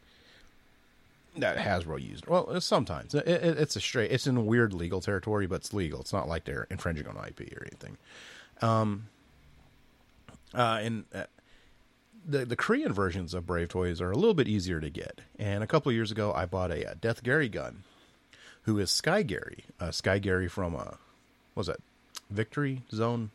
that 1.37 1.57
Hasbro 1.57 2.03
used. 2.03 2.27
Well, 2.27 2.61
sometimes 2.61 3.15
it, 3.15 3.27
it, 3.27 3.59
it's 3.59 3.77
a 3.77 3.81
straight. 3.81 4.11
It's 4.11 4.27
in 4.27 4.47
weird 4.47 4.73
legal 4.73 5.01
territory, 5.01 5.47
but 5.47 5.57
it's 5.57 5.73
legal. 5.73 6.01
It's 6.01 6.13
not 6.13 6.29
like 6.29 6.45
they're 6.45 6.67
infringing 6.71 7.07
on 7.07 7.17
IP 7.17 7.41
or 7.57 7.63
anything. 7.63 7.97
Um. 8.63 9.07
Uh, 10.53 10.81
and 10.83 11.05
uh, 11.15 11.25
the 12.27 12.45
the 12.45 12.57
Korean 12.57 12.93
versions 12.93 13.35
of 13.35 13.47
Brave 13.47 13.69
Toys 13.69 14.01
are 14.01 14.11
a 14.11 14.17
little 14.17 14.35
bit 14.35 14.49
easier 14.49 14.81
to 14.81 14.91
get. 14.91 15.21
And 15.39 15.63
a 15.63 15.67
couple 15.67 15.93
years 15.93 16.11
ago, 16.11 16.33
I 16.33 16.47
bought 16.47 16.71
a, 16.71 16.91
a 16.91 16.95
Death 16.95 17.23
Gary 17.23 17.49
gun, 17.49 17.85
who 18.63 18.79
is 18.79 18.91
Sky 18.91 19.23
Gary. 19.23 19.65
Uh, 19.79 19.91
Sky 19.91 20.19
Gary 20.19 20.49
from 20.49 20.75
uh, 20.75 20.79
what 20.85 20.97
was 21.55 21.67
that 21.69 21.81
Victory 22.31 22.83
Zone? 22.93 23.31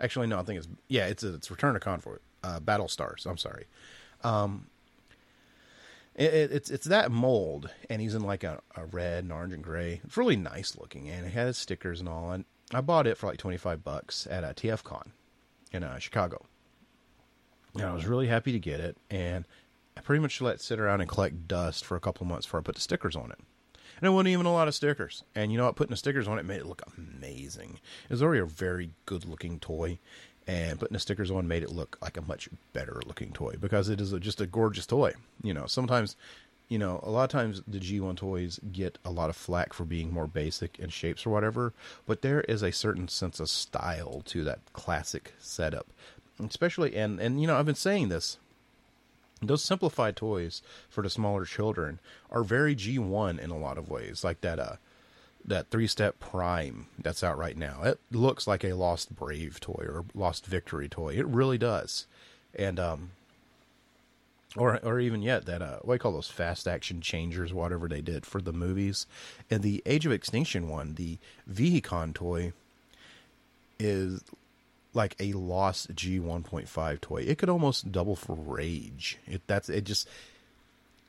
Actually, 0.00 0.26
no, 0.26 0.38
I 0.38 0.42
think 0.42 0.58
it's 0.58 0.68
yeah, 0.88 1.06
it's 1.06 1.22
a, 1.22 1.34
it's 1.34 1.50
Return 1.50 1.74
to 1.74 1.80
Convoy, 1.80 2.16
uh, 2.46 2.60
Battle 2.60 2.88
Stars. 2.88 3.26
I'm 3.26 3.38
sorry. 3.38 3.66
Um, 4.22 4.66
it, 6.14 6.32
it, 6.32 6.52
it's 6.52 6.70
it's 6.70 6.86
that 6.86 7.10
mold, 7.10 7.70
and 7.90 8.00
he's 8.00 8.14
in 8.14 8.22
like 8.22 8.44
a, 8.44 8.60
a 8.76 8.86
red 8.86 9.24
and 9.24 9.32
orange 9.32 9.52
and 9.52 9.62
gray. 9.64 10.00
It's 10.04 10.16
really 10.16 10.36
nice 10.36 10.76
looking, 10.76 11.10
and 11.10 11.26
it 11.26 11.32
has 11.32 11.58
stickers 11.58 12.00
and 12.00 12.08
all. 12.08 12.30
And 12.30 12.44
I 12.72 12.80
bought 12.80 13.06
it 13.06 13.18
for 13.18 13.26
like 13.26 13.38
twenty 13.38 13.56
five 13.58 13.84
bucks 13.84 14.26
at 14.30 14.44
a 14.44 14.48
TFCon 14.48 15.08
in 15.72 15.82
uh, 15.82 15.98
Chicago. 15.98 16.46
And 17.74 17.84
I 17.84 17.92
was 17.92 18.06
really 18.06 18.28
happy 18.28 18.52
to 18.52 18.58
get 18.58 18.80
it, 18.80 18.96
and 19.10 19.44
I 19.98 20.00
pretty 20.00 20.22
much 20.22 20.40
let 20.40 20.54
it 20.54 20.60
sit 20.62 20.80
around 20.80 21.02
and 21.02 21.10
collect 21.10 21.46
dust 21.46 21.84
for 21.84 21.94
a 21.94 22.00
couple 22.00 22.24
of 22.24 22.30
months 22.30 22.46
before 22.46 22.60
I 22.60 22.62
put 22.62 22.74
the 22.74 22.80
stickers 22.80 23.14
on 23.14 23.30
it. 23.30 23.38
And 23.98 24.06
it 24.06 24.10
wasn't 24.10 24.28
even 24.28 24.46
a 24.46 24.52
lot 24.52 24.68
of 24.68 24.74
stickers. 24.74 25.24
And 25.34 25.52
you 25.52 25.58
know 25.58 25.66
what? 25.66 25.76
Putting 25.76 25.90
the 25.90 25.96
stickers 25.96 26.26
on 26.26 26.38
it 26.38 26.46
made 26.46 26.60
it 26.60 26.66
look 26.66 26.82
amazing. 26.96 27.78
It 28.04 28.10
was 28.10 28.22
already 28.22 28.40
a 28.40 28.46
very 28.46 28.92
good 29.04 29.26
looking 29.26 29.58
toy, 29.58 29.98
and 30.46 30.78
putting 30.78 30.92
the 30.92 31.00
stickers 31.00 31.30
on 31.30 31.48
made 31.48 31.62
it 31.62 31.72
look 31.72 31.98
like 32.00 32.16
a 32.16 32.22
much 32.22 32.48
better 32.72 33.00
looking 33.06 33.32
toy 33.32 33.54
because 33.60 33.88
it 33.88 34.00
is 34.00 34.12
a, 34.12 34.20
just 34.20 34.40
a 34.40 34.46
gorgeous 34.46 34.86
toy. 34.86 35.12
You 35.42 35.52
know, 35.54 35.66
sometimes, 35.66 36.16
you 36.68 36.78
know, 36.78 37.00
a 37.02 37.10
lot 37.10 37.24
of 37.24 37.30
times 37.30 37.62
the 37.66 37.80
G1 37.80 38.16
toys 38.16 38.60
get 38.72 38.98
a 39.04 39.10
lot 39.10 39.30
of 39.30 39.36
flack 39.36 39.72
for 39.72 39.84
being 39.84 40.12
more 40.12 40.26
basic 40.26 40.78
in 40.78 40.90
shapes 40.90 41.26
or 41.26 41.30
whatever, 41.30 41.72
but 42.06 42.22
there 42.22 42.42
is 42.42 42.62
a 42.62 42.72
certain 42.72 43.08
sense 43.08 43.40
of 43.40 43.48
style 43.48 44.22
to 44.26 44.44
that 44.44 44.60
classic 44.72 45.34
setup. 45.38 45.86
Especially, 46.38 46.94
and, 46.94 47.18
and 47.18 47.40
you 47.40 47.46
know, 47.46 47.56
I've 47.56 47.66
been 47.66 47.74
saying 47.74 48.08
this 48.08 48.38
those 49.42 49.62
simplified 49.62 50.16
toys 50.16 50.62
for 50.88 51.02
the 51.02 51.10
smaller 51.10 51.44
children 51.44 51.98
are 52.30 52.42
very 52.42 52.74
G1 52.74 53.38
in 53.38 53.50
a 53.50 53.58
lot 53.58 53.76
of 53.76 53.90
ways, 53.90 54.24
like 54.24 54.40
that 54.40 54.58
uh 54.58 54.76
that 55.46 55.70
three 55.70 55.86
step 55.86 56.18
prime 56.18 56.86
that's 56.98 57.22
out 57.22 57.38
right 57.38 57.56
now. 57.56 57.82
It 57.82 58.00
looks 58.10 58.46
like 58.46 58.64
a 58.64 58.74
Lost 58.74 59.14
Brave 59.14 59.60
toy 59.60 59.84
or 59.86 60.04
Lost 60.14 60.46
Victory 60.46 60.88
toy. 60.88 61.14
It 61.14 61.26
really 61.26 61.58
does. 61.58 62.06
And 62.54 62.80
um 62.80 63.10
or 64.56 64.78
or 64.82 64.98
even 64.98 65.22
yet 65.22 65.46
that 65.46 65.62
uh 65.62 65.78
what 65.82 65.94
do 65.94 65.96
you 65.96 65.98
call 66.00 66.12
those 66.12 66.30
fast 66.30 66.66
action 66.66 67.00
changers, 67.00 67.54
whatever 67.54 67.88
they 67.88 68.00
did 68.00 68.26
for 68.26 68.40
the 68.40 68.52
movies. 68.52 69.06
And 69.50 69.62
the 69.62 69.82
Age 69.86 70.06
of 70.06 70.12
Extinction 70.12 70.68
one, 70.68 70.94
the 70.94 71.18
Vehicon 71.50 72.12
toy 72.12 72.52
is 73.78 74.22
like 74.94 75.14
a 75.20 75.32
lost 75.34 75.94
G 75.94 76.18
one 76.18 76.42
point 76.42 76.68
five 76.68 77.00
toy. 77.00 77.18
It 77.18 77.38
could 77.38 77.50
almost 77.50 77.92
double 77.92 78.16
for 78.16 78.34
Rage. 78.34 79.18
It 79.26 79.42
that's 79.46 79.68
it 79.68 79.84
just 79.84 80.08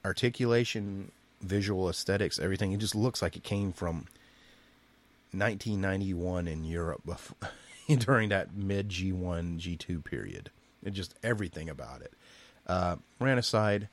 articulation, 0.06 1.12
visual 1.42 1.90
aesthetics, 1.90 2.38
everything. 2.38 2.72
It 2.72 2.80
just 2.80 2.96
looks 2.96 3.22
like 3.22 3.36
it 3.36 3.44
came 3.44 3.72
from 3.72 4.06
1991 5.38 6.48
in 6.48 6.64
Europe 6.64 7.02
before, 7.06 7.50
during 7.98 8.30
that 8.30 8.54
mid 8.56 8.90
G1 8.90 9.60
G2 9.60 10.04
period. 10.04 10.50
It 10.84 10.92
just 10.92 11.16
everything 11.24 11.70
about 11.70 12.02
it. 12.02 12.14
Uh, 12.66 12.98
ran 13.20 13.38
aside. 13.38 13.88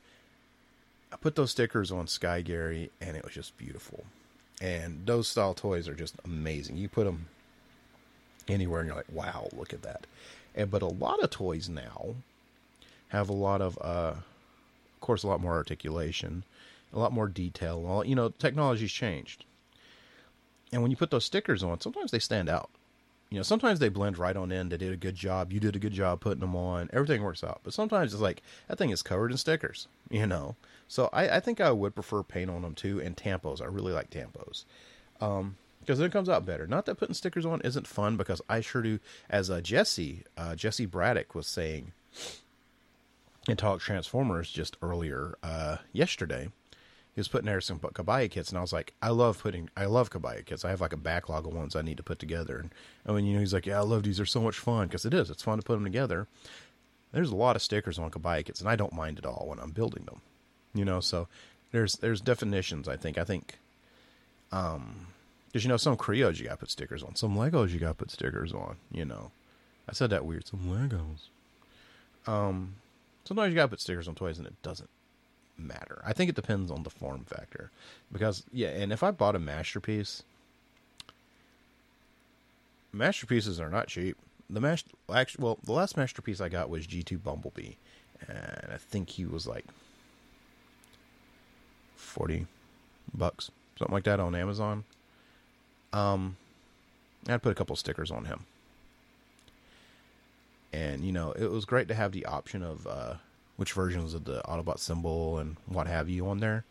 I 1.12 1.16
put 1.16 1.36
those 1.36 1.52
stickers 1.52 1.92
on 1.92 2.08
Sky 2.08 2.40
Gary, 2.40 2.90
and 3.00 3.16
it 3.16 3.24
was 3.24 3.34
just 3.34 3.56
beautiful. 3.56 4.04
And 4.60 5.06
those 5.06 5.28
style 5.28 5.54
toys 5.54 5.88
are 5.88 5.94
just 5.94 6.14
amazing. 6.24 6.76
You 6.76 6.88
put 6.88 7.04
them 7.04 7.26
anywhere 8.48 8.80
and 8.80 8.88
you're 8.88 8.96
like, 8.96 9.12
wow, 9.12 9.48
look 9.52 9.72
at 9.72 9.83
that. 9.83 10.07
And 10.54 10.70
but 10.70 10.83
a 10.83 10.87
lot 10.87 11.22
of 11.22 11.30
toys 11.30 11.68
now 11.68 12.14
have 13.09 13.28
a 13.28 13.35
lot 13.35 13.61
of 13.61 13.78
uh 13.80 14.14
of 14.14 15.00
course 15.00 15.22
a 15.22 15.28
lot 15.28 15.40
more 15.40 15.54
articulation, 15.54 16.44
a 16.92 16.98
lot 16.98 17.12
more 17.12 17.28
detail. 17.28 17.85
All 17.87 18.04
you 18.04 18.14
know, 18.14 18.30
technology's 18.30 18.92
changed. 18.92 19.44
And 20.74 20.82
when 20.82 20.90
you 20.90 20.96
put 20.96 21.12
those 21.12 21.24
stickers 21.24 21.62
on, 21.62 21.80
sometimes 21.80 22.10
they 22.10 22.18
stand 22.18 22.48
out. 22.48 22.68
You 23.30 23.38
know, 23.38 23.44
sometimes 23.44 23.78
they 23.78 23.88
blend 23.88 24.18
right 24.18 24.37
on 24.37 24.50
in. 24.50 24.70
They 24.70 24.76
did 24.76 24.92
a 24.92 24.96
good 24.96 25.14
job. 25.14 25.52
You 25.52 25.60
did 25.60 25.76
a 25.76 25.78
good 25.78 25.92
job 25.92 26.18
putting 26.18 26.40
them 26.40 26.56
on. 26.56 26.90
Everything 26.92 27.22
works 27.22 27.44
out. 27.44 27.60
But 27.62 27.72
sometimes 27.72 28.12
it's 28.12 28.20
like 28.20 28.42
that 28.66 28.76
thing 28.76 28.90
is 28.90 29.00
covered 29.00 29.30
in 29.30 29.37
stickers. 29.37 29.87
You 30.10 30.26
know, 30.26 30.56
so 30.88 31.08
I, 31.12 31.37
I 31.37 31.40
think 31.40 31.60
I 31.60 31.70
would 31.70 31.94
prefer 31.94 32.24
paint 32.24 32.50
on 32.50 32.62
them 32.62 32.74
too. 32.74 33.00
And 33.00 33.16
tampos, 33.16 33.62
I 33.62 33.66
really 33.66 33.92
like 33.92 34.10
tampos. 34.10 34.64
Um, 35.20 35.54
because 35.78 36.00
it 36.00 36.10
comes 36.10 36.28
out 36.28 36.44
better. 36.44 36.66
Not 36.66 36.87
that 36.87 36.96
putting 36.96 37.14
stickers 37.14 37.46
on 37.46 37.60
isn't 37.60 37.87
fun, 37.87 38.16
because 38.16 38.42
I 38.48 38.60
sure 38.60 38.82
do. 38.82 38.98
As 39.30 39.50
uh, 39.50 39.60
Jesse 39.60 40.24
uh, 40.37 40.56
Jesse 40.56 40.87
Braddock 40.87 41.37
was 41.37 41.46
saying 41.46 41.92
in 43.46 43.56
Talk 43.56 43.78
Transformers 43.78 44.50
just 44.50 44.76
earlier 44.82 45.37
uh, 45.40 45.76
yesterday, 45.92 46.48
he 47.14 47.20
was 47.20 47.29
putting 47.29 47.46
there 47.46 47.61
some 47.61 47.79
kabaya 47.79 48.29
kits, 48.29 48.48
and 48.48 48.59
I 48.59 48.61
was 48.61 48.72
like, 48.72 48.92
I 49.00 49.11
love 49.11 49.40
putting, 49.40 49.70
I 49.77 49.87
love 49.87 50.11
kabaya 50.11 50.44
kits. 50.44 50.64
I 50.64 50.70
have 50.70 50.81
like 50.81 50.92
a 50.92 50.96
backlog 50.96 51.46
of 51.46 51.55
ones 51.55 51.77
I 51.77 51.83
need 51.83 51.96
to 51.98 52.03
put 52.03 52.18
together, 52.18 52.59
and, 52.59 52.70
and 53.05 53.14
when 53.14 53.24
you 53.24 53.35
know, 53.35 53.40
he's 53.40 53.55
like, 53.55 53.66
yeah, 53.66 53.79
I 53.79 53.83
love 53.83 54.03
these. 54.03 54.16
They're 54.16 54.27
so 54.27 54.40
much 54.40 54.59
fun 54.59 54.88
because 54.88 55.05
it 55.05 55.14
is. 55.14 55.31
It's 55.31 55.42
fun 55.42 55.59
to 55.59 55.64
put 55.64 55.74
them 55.74 55.85
together. 55.85 56.27
There's 57.12 57.31
a 57.31 57.37
lot 57.37 57.55
of 57.55 57.62
stickers 57.62 57.98
on 57.98 58.11
kabaya 58.11 58.44
kits, 58.44 58.61
and 58.61 58.68
I 58.68 58.77
don't 58.77 58.92
mind 58.92 59.18
at 59.18 59.27
all 59.27 59.46
when 59.48 59.61
I'm 59.61 59.70
building 59.70 60.05
them. 60.05 60.20
You 60.74 60.85
know, 60.85 60.98
so 60.98 61.29
there's 61.70 61.94
there's 61.96 62.20
definitions. 62.20 62.88
I 62.88 62.96
think 62.96 63.16
I 63.16 63.24
think 63.24 63.59
um 64.50 65.07
because 65.55 65.64
you 65.64 65.68
know, 65.68 65.77
some 65.77 65.96
Kre-Os 65.96 66.40
you 66.40 66.46
got 66.46 66.55
to 66.55 66.57
put 66.57 66.70
stickers 66.72 67.05
on. 67.05 67.14
Some 67.14 67.37
Legos 67.37 67.70
you 67.70 67.79
got 67.79 67.90
to 67.90 67.94
put 67.94 68.11
stickers 68.11 68.53
on. 68.53 68.74
You 68.90 69.05
know, 69.05 69.31
I 69.88 69.92
said 69.92 70.11
that 70.11 70.27
weird. 70.27 70.48
Some 70.48 70.62
Legos. 70.66 71.29
Um, 72.29 72.74
sometimes 73.24 73.50
you 73.50 73.55
got 73.55 73.66
to 73.66 73.68
put 73.68 73.81
stickers 73.81 74.09
on 74.09 74.16
toys, 74.16 74.38
and 74.38 74.48
it 74.48 74.61
doesn't 74.62 74.90
matter. 75.56 76.02
I 76.04 76.12
think 76.12 76.28
it 76.28 76.36
depends 76.36 76.70
on 76.70 76.82
the 76.82 76.90
form 76.90 77.24
factor. 77.24 77.70
Because 78.12 78.44
yeah, 78.52 78.68
and 78.68 78.92
if 78.92 79.02
I 79.02 79.10
bought 79.10 79.36
a 79.36 79.38
masterpiece, 79.38 80.22
masterpieces 82.92 83.60
are 83.60 83.70
not 83.70 83.88
cheap. 83.88 84.16
The 84.50 84.60
master, 84.60 84.90
actually, 85.12 85.44
well, 85.44 85.58
the 85.64 85.72
last 85.72 85.96
masterpiece 85.96 86.40
I 86.40 86.48
got 86.48 86.68
was 86.68 86.86
G 86.86 87.02
two 87.02 87.18
Bumblebee, 87.18 87.74
and 88.28 88.72
I 88.72 88.76
think 88.76 89.10
he 89.10 89.24
was 89.24 89.46
like 89.46 89.64
forty 91.96 92.46
bucks, 93.14 93.50
something 93.78 93.94
like 93.94 94.04
that 94.04 94.20
on 94.20 94.34
Amazon. 94.34 94.84
Um, 95.92 96.36
I'd 97.28 97.42
put 97.42 97.52
a 97.52 97.54
couple 97.54 97.76
stickers 97.76 98.10
on 98.10 98.26
him. 98.26 98.44
And, 100.72 101.04
you 101.04 101.12
know, 101.12 101.30
it 101.30 101.50
was 101.52 101.64
great 101.64 101.86
to 101.86 101.94
have 101.94 102.10
the 102.10 102.26
option 102.26 102.64
of 102.64 102.84
uh, 102.86 103.14
which 103.56 103.72
versions 103.72 104.14
of 104.14 104.24
the 104.24 104.42
Autobot 104.42 104.78
symbol 104.78 105.38
and 105.38 105.56
what 105.66 105.86
have 105.86 106.08
you 106.08 106.26
on 106.26 106.40
there. 106.40 106.64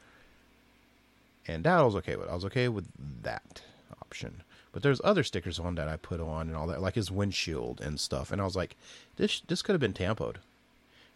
And 1.47 1.63
that 1.63 1.79
I 1.79 1.83
was 1.83 1.95
okay 1.97 2.15
with. 2.15 2.29
I 2.29 2.35
was 2.35 2.45
okay 2.45 2.67
with 2.67 2.87
that 3.23 3.61
option. 4.01 4.43
But 4.71 4.81
there's 4.81 5.01
other 5.03 5.23
stickers 5.23 5.59
on 5.59 5.75
that 5.75 5.87
I 5.87 5.97
put 5.97 6.19
on 6.19 6.47
and 6.47 6.55
all 6.55 6.67
that, 6.67 6.81
like 6.81 6.95
his 6.95 7.11
windshield 7.11 7.79
and 7.79 7.99
stuff. 7.99 8.31
And 8.31 8.41
I 8.41 8.45
was 8.45 8.55
like, 8.55 8.75
this 9.17 9.41
this 9.47 9.61
could 9.61 9.73
have 9.73 9.81
been 9.81 9.93
tampoed. 9.93 10.37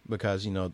Because, 0.08 0.46
you 0.46 0.52
know, 0.52 0.72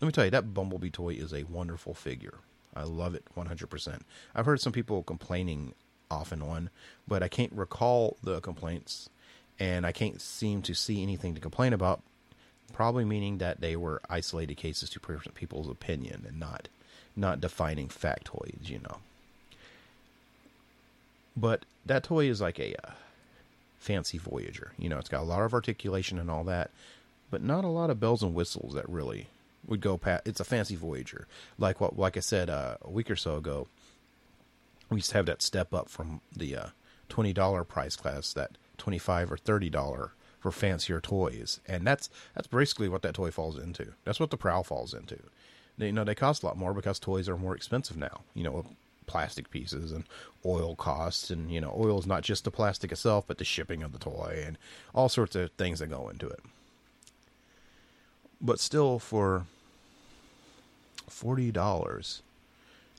let 0.00 0.06
me 0.06 0.12
tell 0.12 0.24
you, 0.24 0.30
that 0.30 0.54
Bumblebee 0.54 0.90
toy 0.90 1.14
is 1.14 1.32
a 1.32 1.44
wonderful 1.44 1.94
figure. 1.94 2.34
I 2.74 2.82
love 2.82 3.14
it 3.14 3.24
100%. 3.36 4.00
I've 4.34 4.46
heard 4.46 4.60
some 4.60 4.72
people 4.72 5.02
complaining 5.02 5.74
off 6.10 6.32
and 6.32 6.42
on, 6.42 6.70
but 7.06 7.22
I 7.22 7.28
can't 7.28 7.52
recall 7.52 8.16
the 8.22 8.40
complaints 8.40 9.08
and 9.58 9.86
I 9.86 9.92
can't 9.92 10.20
seem 10.20 10.62
to 10.62 10.74
see 10.74 11.02
anything 11.02 11.34
to 11.34 11.40
complain 11.40 11.72
about. 11.72 12.02
Probably 12.72 13.04
meaning 13.04 13.38
that 13.38 13.60
they 13.60 13.76
were 13.76 14.00
isolated 14.10 14.56
cases 14.56 14.90
to 14.90 15.00
people's 15.00 15.68
opinion 15.68 16.24
and 16.26 16.40
not 16.40 16.68
not 17.16 17.40
defining 17.40 17.88
factoids, 17.88 18.68
you 18.68 18.80
know. 18.80 18.98
But 21.36 21.64
that 21.86 22.02
toy 22.02 22.28
is 22.28 22.40
like 22.40 22.58
a 22.58 22.74
uh, 22.84 22.92
fancy 23.78 24.18
Voyager. 24.18 24.72
You 24.78 24.88
know, 24.88 24.98
it's 24.98 25.08
got 25.08 25.22
a 25.22 25.24
lot 25.24 25.42
of 25.42 25.54
articulation 25.54 26.18
and 26.18 26.28
all 26.28 26.42
that, 26.44 26.70
but 27.30 27.42
not 27.42 27.64
a 27.64 27.68
lot 27.68 27.90
of 27.90 28.00
bells 28.00 28.22
and 28.22 28.34
whistles 28.34 28.74
that 28.74 28.88
really 28.88 29.28
would 29.66 29.80
go 29.80 29.96
past. 29.96 30.26
It's 30.26 30.40
a 30.40 30.44
fancy 30.44 30.74
Voyager, 30.74 31.28
like 31.56 31.80
what, 31.80 31.96
like 31.96 32.16
I 32.16 32.20
said 32.20 32.50
uh, 32.50 32.76
a 32.82 32.90
week 32.90 33.10
or 33.10 33.16
so 33.16 33.36
ago 33.36 33.68
we 34.90 34.98
used 34.98 35.10
to 35.10 35.16
have 35.16 35.26
that 35.26 35.42
step 35.42 35.72
up 35.72 35.88
from 35.88 36.20
the 36.34 36.56
uh, 36.56 36.66
twenty 37.08 37.32
dollar 37.32 37.64
price 37.64 37.96
class, 37.96 38.32
that 38.32 38.52
twenty 38.78 38.98
five 38.98 39.30
or 39.30 39.36
thirty 39.36 39.70
dollar 39.70 40.12
for 40.44 40.52
fancier 40.52 41.00
toys, 41.00 41.58
and 41.66 41.86
that's 41.86 42.10
that's 42.34 42.46
basically 42.46 42.86
what 42.86 43.00
that 43.00 43.14
toy 43.14 43.30
falls 43.30 43.56
into. 43.56 43.94
That's 44.04 44.20
what 44.20 44.28
the 44.28 44.36
Prowl 44.36 44.62
falls 44.62 44.92
into. 44.92 45.18
They, 45.78 45.86
you 45.86 45.92
know, 45.92 46.04
they 46.04 46.14
cost 46.14 46.42
a 46.42 46.46
lot 46.46 46.58
more 46.58 46.74
because 46.74 46.98
toys 46.98 47.30
are 47.30 47.38
more 47.38 47.56
expensive 47.56 47.96
now. 47.96 48.20
You 48.34 48.44
know, 48.44 48.66
plastic 49.06 49.48
pieces 49.48 49.90
and 49.90 50.04
oil 50.44 50.76
costs, 50.76 51.30
and 51.30 51.50
you 51.50 51.62
know, 51.62 51.74
oil 51.74 51.98
is 51.98 52.06
not 52.06 52.24
just 52.24 52.44
the 52.44 52.50
plastic 52.50 52.92
itself, 52.92 53.24
but 53.26 53.38
the 53.38 53.44
shipping 53.46 53.82
of 53.82 53.92
the 53.92 53.98
toy 53.98 54.44
and 54.46 54.58
all 54.94 55.08
sorts 55.08 55.34
of 55.34 55.50
things 55.52 55.78
that 55.78 55.86
go 55.86 56.10
into 56.10 56.28
it. 56.28 56.40
But 58.38 58.60
still, 58.60 58.98
for 58.98 59.46
forty 61.08 61.52
dollars, 61.52 62.20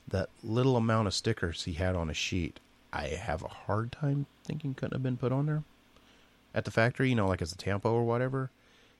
that 0.08 0.30
little 0.42 0.76
amount 0.76 1.06
of 1.06 1.14
stickers 1.14 1.62
he 1.62 1.74
had 1.74 1.94
on 1.94 2.10
a 2.10 2.14
sheet, 2.14 2.58
I 2.92 3.06
have 3.06 3.44
a 3.44 3.48
hard 3.66 3.92
time 3.92 4.26
thinking 4.42 4.74
couldn't 4.74 4.94
have 4.94 5.04
been 5.04 5.16
put 5.16 5.30
on 5.30 5.46
there 5.46 5.62
at 6.56 6.64
the 6.64 6.70
factory, 6.72 7.10
you 7.10 7.14
know, 7.14 7.28
like 7.28 7.42
as 7.42 7.52
a 7.52 7.56
tampo 7.56 7.92
or 7.92 8.04
whatever. 8.04 8.50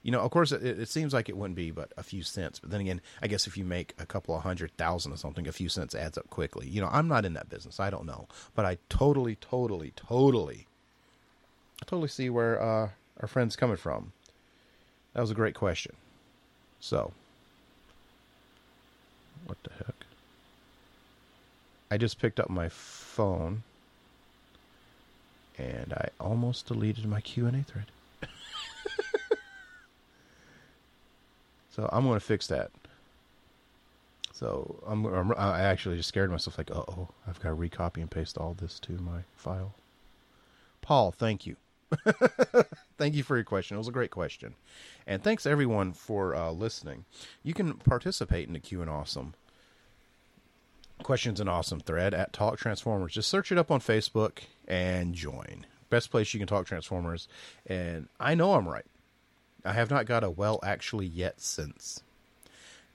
You 0.02 0.12
know, 0.12 0.20
of 0.20 0.30
course, 0.30 0.52
it, 0.52 0.62
it 0.62 0.88
seems 0.88 1.12
like 1.12 1.28
it 1.28 1.36
wouldn't 1.36 1.56
be 1.56 1.72
but 1.72 1.90
a 1.96 2.02
few 2.02 2.22
cents. 2.22 2.60
But 2.60 2.70
then 2.70 2.82
again, 2.82 3.00
I 3.22 3.26
guess 3.26 3.48
if 3.48 3.56
you 3.56 3.64
make 3.64 3.94
a 3.98 4.06
couple 4.06 4.36
of 4.36 4.42
hundred 4.42 4.76
thousand 4.76 5.12
or 5.12 5.16
something, 5.16 5.48
a 5.48 5.52
few 5.52 5.68
cents 5.68 5.94
adds 5.94 6.16
up 6.16 6.30
quickly. 6.30 6.68
You 6.68 6.82
know, 6.82 6.90
I'm 6.92 7.08
not 7.08 7.24
in 7.24 7.32
that 7.32 7.48
business. 7.48 7.80
I 7.80 7.90
don't 7.90 8.06
know. 8.06 8.28
But 8.54 8.66
I 8.66 8.78
totally, 8.88 9.36
totally, 9.36 9.92
totally, 9.96 10.66
I 11.82 11.86
totally 11.86 12.08
see 12.08 12.30
where 12.30 12.62
uh, 12.62 12.90
our 13.20 13.26
friend's 13.26 13.56
coming 13.56 13.76
from. 13.76 14.12
That 15.14 15.22
was 15.22 15.30
a 15.30 15.34
great 15.34 15.54
question. 15.54 15.96
So, 16.78 17.12
what 19.46 19.56
the 19.64 19.70
heck? 19.70 19.94
I 21.90 21.96
just 21.96 22.20
picked 22.20 22.38
up 22.38 22.50
my 22.50 22.68
phone 22.68 23.62
and 25.58 25.92
I 25.92 26.08
almost 26.20 26.66
deleted 26.66 27.06
my 27.06 27.20
Q&A 27.20 27.50
thread. 27.62 27.86
so 31.70 31.88
I'm 31.92 32.04
going 32.04 32.18
to 32.18 32.24
fix 32.24 32.46
that. 32.48 32.70
So 34.32 34.82
I'm, 34.86 35.06
I'm, 35.06 35.32
i 35.36 35.60
actually 35.60 35.96
just 35.96 36.10
scared 36.10 36.30
myself 36.30 36.58
like, 36.58 36.70
uh 36.70 36.84
oh, 36.88 37.08
I've 37.26 37.40
got 37.40 37.50
to 37.50 37.56
recopy 37.56 37.98
and 37.98 38.10
paste 38.10 38.36
all 38.36 38.54
this 38.54 38.78
to 38.80 38.92
my 38.92 39.20
file. 39.34 39.72
Paul, 40.82 41.10
thank 41.10 41.46
you. 41.46 41.56
thank 42.98 43.14
you 43.14 43.22
for 43.22 43.36
your 43.36 43.44
question. 43.44 43.76
It 43.76 43.78
was 43.78 43.88
a 43.88 43.92
great 43.92 44.10
question. 44.10 44.54
And 45.06 45.22
thanks 45.22 45.46
everyone 45.46 45.92
for 45.92 46.34
uh, 46.34 46.50
listening. 46.50 47.06
You 47.42 47.54
can 47.54 47.74
participate 47.74 48.46
in 48.46 48.52
the 48.52 48.60
Q 48.60 48.82
and 48.82 48.90
Awesome 48.90 49.34
questions 51.02 51.40
an 51.40 51.48
awesome 51.48 51.80
thread 51.80 52.14
at 52.14 52.32
Talk 52.32 52.58
Transformers. 52.58 53.12
Just 53.12 53.28
search 53.28 53.52
it 53.52 53.58
up 53.58 53.70
on 53.70 53.80
Facebook 53.80 54.38
and 54.66 55.14
join. 55.14 55.66
Best 55.90 56.10
place 56.10 56.32
you 56.34 56.40
can 56.40 56.48
talk 56.48 56.66
Transformers. 56.66 57.28
And 57.66 58.08
I 58.18 58.34
know 58.34 58.54
I'm 58.54 58.68
right. 58.68 58.86
I 59.64 59.72
have 59.72 59.90
not 59.90 60.06
got 60.06 60.24
a 60.24 60.30
well 60.30 60.60
actually 60.64 61.06
yet 61.06 61.40
since. 61.40 62.02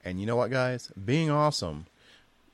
And 0.04 0.20
you 0.20 0.26
know 0.26 0.36
what, 0.36 0.50
guys? 0.50 0.90
Being 1.02 1.30
awesome, 1.30 1.86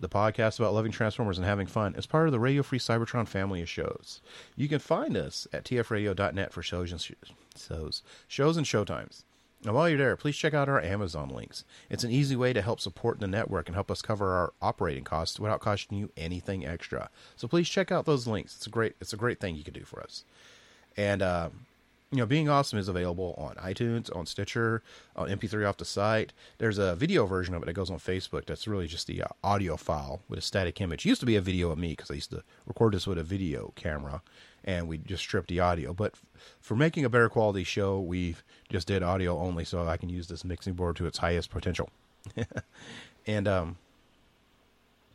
the 0.00 0.08
podcast 0.08 0.58
about 0.58 0.74
loving 0.74 0.92
Transformers 0.92 1.38
and 1.38 1.46
having 1.46 1.66
fun, 1.66 1.94
is 1.94 2.06
part 2.06 2.26
of 2.26 2.32
the 2.32 2.40
Radio 2.40 2.62
Free 2.62 2.78
Cybertron 2.78 3.26
family 3.26 3.62
of 3.62 3.68
shows. 3.68 4.20
You 4.54 4.68
can 4.68 4.78
find 4.78 5.16
us 5.16 5.46
at 5.52 5.64
tfradio.net 5.64 6.52
for 6.52 6.62
shows 6.62 6.92
and 6.92 7.00
shows, 7.56 8.02
shows 8.26 8.56
and 8.56 8.66
showtimes. 8.66 9.22
And 9.64 9.74
while 9.74 9.88
you're 9.88 9.98
there, 9.98 10.16
please 10.16 10.36
check 10.36 10.54
out 10.54 10.68
our 10.68 10.80
Amazon 10.80 11.30
links. 11.30 11.64
It's 11.90 12.04
an 12.04 12.12
easy 12.12 12.36
way 12.36 12.52
to 12.52 12.62
help 12.62 12.80
support 12.80 13.18
the 13.18 13.26
network 13.26 13.68
and 13.68 13.74
help 13.74 13.90
us 13.90 14.02
cover 14.02 14.32
our 14.32 14.52
operating 14.62 15.02
costs 15.04 15.40
without 15.40 15.60
costing 15.60 15.98
you 15.98 16.10
anything 16.16 16.64
extra. 16.64 17.10
So 17.34 17.48
please 17.48 17.68
check 17.68 17.90
out 17.90 18.06
those 18.06 18.26
links. 18.26 18.54
It's 18.54 18.66
a 18.68 18.70
great 18.70 18.94
it's 19.00 19.12
a 19.12 19.16
great 19.16 19.40
thing 19.40 19.56
you 19.56 19.64
can 19.64 19.74
do 19.74 19.84
for 19.84 20.00
us. 20.00 20.24
And 20.96 21.22
uh, 21.22 21.50
you 22.10 22.18
know, 22.18 22.26
being 22.26 22.48
awesome 22.48 22.78
is 22.78 22.88
available 22.88 23.34
on 23.36 23.56
iTunes, 23.56 24.14
on 24.16 24.24
Stitcher, 24.24 24.82
on 25.14 25.28
MP3 25.28 25.68
off 25.68 25.76
the 25.76 25.84
site. 25.84 26.32
There's 26.56 26.78
a 26.78 26.94
video 26.94 27.26
version 27.26 27.54
of 27.54 27.62
it 27.62 27.66
that 27.66 27.74
goes 27.74 27.90
on 27.90 27.98
Facebook. 27.98 28.46
That's 28.46 28.66
really 28.66 28.86
just 28.86 29.06
the 29.06 29.22
uh, 29.22 29.28
audio 29.44 29.76
file 29.76 30.20
with 30.28 30.38
a 30.38 30.42
static 30.42 30.80
image. 30.80 31.04
It 31.04 31.08
used 31.10 31.20
to 31.20 31.26
be 31.26 31.36
a 31.36 31.42
video 31.42 31.70
of 31.70 31.78
me 31.78 31.90
because 31.90 32.10
I 32.10 32.14
used 32.14 32.30
to 32.30 32.42
record 32.66 32.94
this 32.94 33.06
with 33.06 33.18
a 33.18 33.22
video 33.22 33.72
camera, 33.76 34.22
and 34.68 34.86
we 34.86 34.98
just 34.98 35.22
stripped 35.22 35.48
the 35.48 35.60
audio. 35.60 35.94
But 35.94 36.12
for 36.60 36.76
making 36.76 37.06
a 37.06 37.08
better 37.08 37.30
quality 37.30 37.64
show, 37.64 38.00
we 38.00 38.36
just 38.68 38.86
did 38.86 39.02
audio 39.02 39.38
only, 39.38 39.64
so 39.64 39.88
I 39.88 39.96
can 39.96 40.10
use 40.10 40.28
this 40.28 40.44
mixing 40.44 40.74
board 40.74 40.96
to 40.96 41.06
its 41.06 41.16
highest 41.16 41.48
potential. 41.48 41.88
and 43.26 43.48
um, 43.48 43.78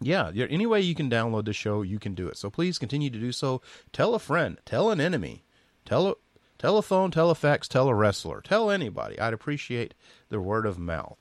yeah, 0.01 0.31
any 0.35 0.65
way 0.65 0.81
you 0.81 0.95
can 0.95 1.07
download 1.07 1.45
the 1.45 1.53
show, 1.53 1.83
you 1.83 1.99
can 1.99 2.15
do 2.15 2.27
it. 2.27 2.35
So 2.35 2.49
please 2.49 2.79
continue 2.79 3.11
to 3.11 3.19
do 3.19 3.31
so. 3.31 3.61
Tell 3.91 4.15
a 4.15 4.19
friend, 4.19 4.57
tell 4.65 4.89
an 4.89 4.99
enemy, 4.99 5.43
tell 5.85 6.07
a 6.07 6.15
telephone, 6.57 7.11
telefax, 7.11 7.67
tell 7.67 7.87
a 7.87 7.93
wrestler, 7.93 8.41
tell 8.41 8.71
anybody. 8.71 9.19
I'd 9.19 9.33
appreciate 9.33 9.93
the 10.29 10.41
word 10.41 10.65
of 10.65 10.79
mouth. 10.79 11.19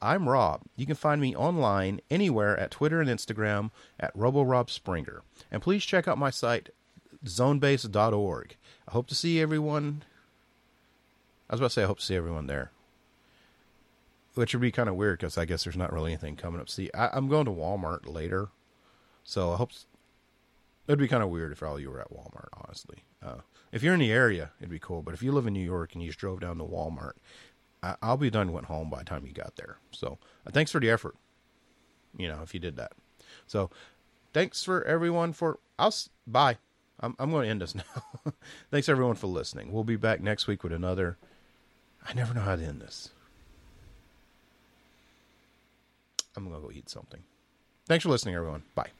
I'm 0.00 0.28
Rob. 0.28 0.62
You 0.76 0.86
can 0.86 0.94
find 0.94 1.20
me 1.20 1.34
online 1.34 2.00
anywhere 2.10 2.56
at 2.58 2.70
Twitter 2.70 3.00
and 3.00 3.10
Instagram 3.10 3.70
at 3.98 4.16
RoboRobSpringer. 4.16 5.20
And 5.50 5.62
please 5.62 5.84
check 5.84 6.06
out 6.06 6.18
my 6.18 6.30
site, 6.30 6.70
zonebase.org. 7.24 8.56
I 8.88 8.90
hope 8.90 9.06
to 9.08 9.14
see 9.14 9.40
everyone. 9.40 10.04
I 11.48 11.54
was 11.54 11.60
about 11.60 11.68
to 11.68 11.74
say, 11.74 11.82
I 11.84 11.86
hope 11.86 11.98
to 11.98 12.04
see 12.04 12.16
everyone 12.16 12.46
there. 12.46 12.70
Which 14.34 14.54
would 14.54 14.62
be 14.62 14.72
kind 14.72 14.88
of 14.88 14.94
weird 14.94 15.18
because 15.18 15.36
I 15.36 15.44
guess 15.44 15.64
there's 15.64 15.76
not 15.76 15.92
really 15.92 16.12
anything 16.12 16.36
coming 16.36 16.60
up. 16.60 16.68
See, 16.68 16.90
I, 16.94 17.16
am 17.16 17.28
going 17.28 17.44
to 17.44 17.50
Walmart 17.50 18.06
later. 18.06 18.48
So 19.24 19.52
I 19.52 19.56
hope. 19.56 19.72
It'd 20.88 20.98
be 20.98 21.08
kind 21.08 21.22
of 21.22 21.28
weird 21.28 21.52
if 21.52 21.62
all 21.62 21.78
you 21.78 21.90
were 21.90 22.00
at 22.00 22.12
Walmart, 22.12 22.48
honestly. 22.64 23.04
Uh, 23.24 23.42
if 23.70 23.82
you're 23.82 23.94
in 23.94 24.00
the 24.00 24.10
area, 24.10 24.50
it'd 24.58 24.70
be 24.70 24.78
cool. 24.78 25.02
But 25.02 25.14
if 25.14 25.22
you 25.22 25.32
live 25.32 25.46
in 25.46 25.52
New 25.52 25.64
York 25.64 25.92
and 25.92 26.02
you 26.02 26.08
just 26.08 26.18
drove 26.18 26.40
down 26.40 26.58
to 26.58 26.64
Walmart, 26.64 27.12
I, 27.82 27.96
will 28.02 28.16
be 28.16 28.30
done 28.30 28.52
went 28.52 28.66
home 28.66 28.90
by 28.90 28.98
the 28.98 29.04
time 29.04 29.26
you 29.26 29.32
got 29.32 29.56
there. 29.56 29.78
So 29.90 30.18
uh, 30.46 30.50
thanks 30.50 30.70
for 30.70 30.80
the 30.80 30.90
effort. 30.90 31.14
You 32.16 32.28
know, 32.28 32.40
if 32.42 32.54
you 32.54 32.60
did 32.60 32.76
that. 32.76 32.92
So 33.46 33.70
thanks 34.32 34.64
for 34.64 34.82
everyone 34.84 35.32
for. 35.32 35.58
I'll 35.78 35.94
bye. 36.26 36.58
I'm, 37.02 37.16
I'm 37.18 37.30
going 37.30 37.44
to 37.44 37.50
end 37.50 37.60
this 37.60 37.74
now. 38.24 38.32
Thanks 38.70 38.88
everyone 38.88 39.16
for 39.16 39.26
listening. 39.26 39.72
We'll 39.72 39.84
be 39.84 39.96
back 39.96 40.20
next 40.20 40.46
week 40.46 40.62
with 40.62 40.72
another. 40.72 41.18
I 42.06 42.14
never 42.14 42.32
know 42.32 42.40
how 42.40 42.56
to 42.56 42.64
end 42.64 42.80
this. 42.80 43.10
I'm 46.36 46.48
going 46.48 46.60
to 46.60 46.66
go 46.66 46.72
eat 46.72 46.88
something. 46.88 47.22
Thanks 47.86 48.04
for 48.04 48.10
listening, 48.10 48.34
everyone. 48.36 48.62
Bye. 48.74 48.90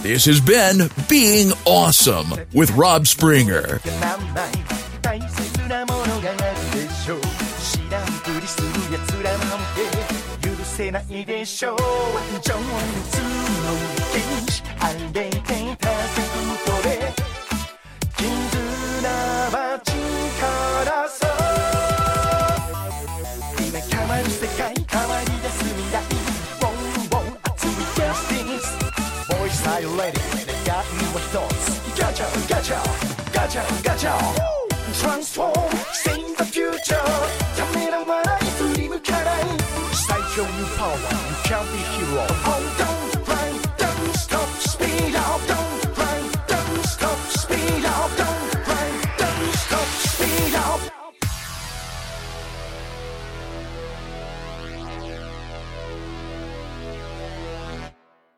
This 0.00 0.24
has 0.26 0.40
been 0.40 0.88
Being 1.08 1.52
Awesome 1.66 2.32
with 2.54 2.70
Rob 2.70 3.06
Springer. 3.06 3.80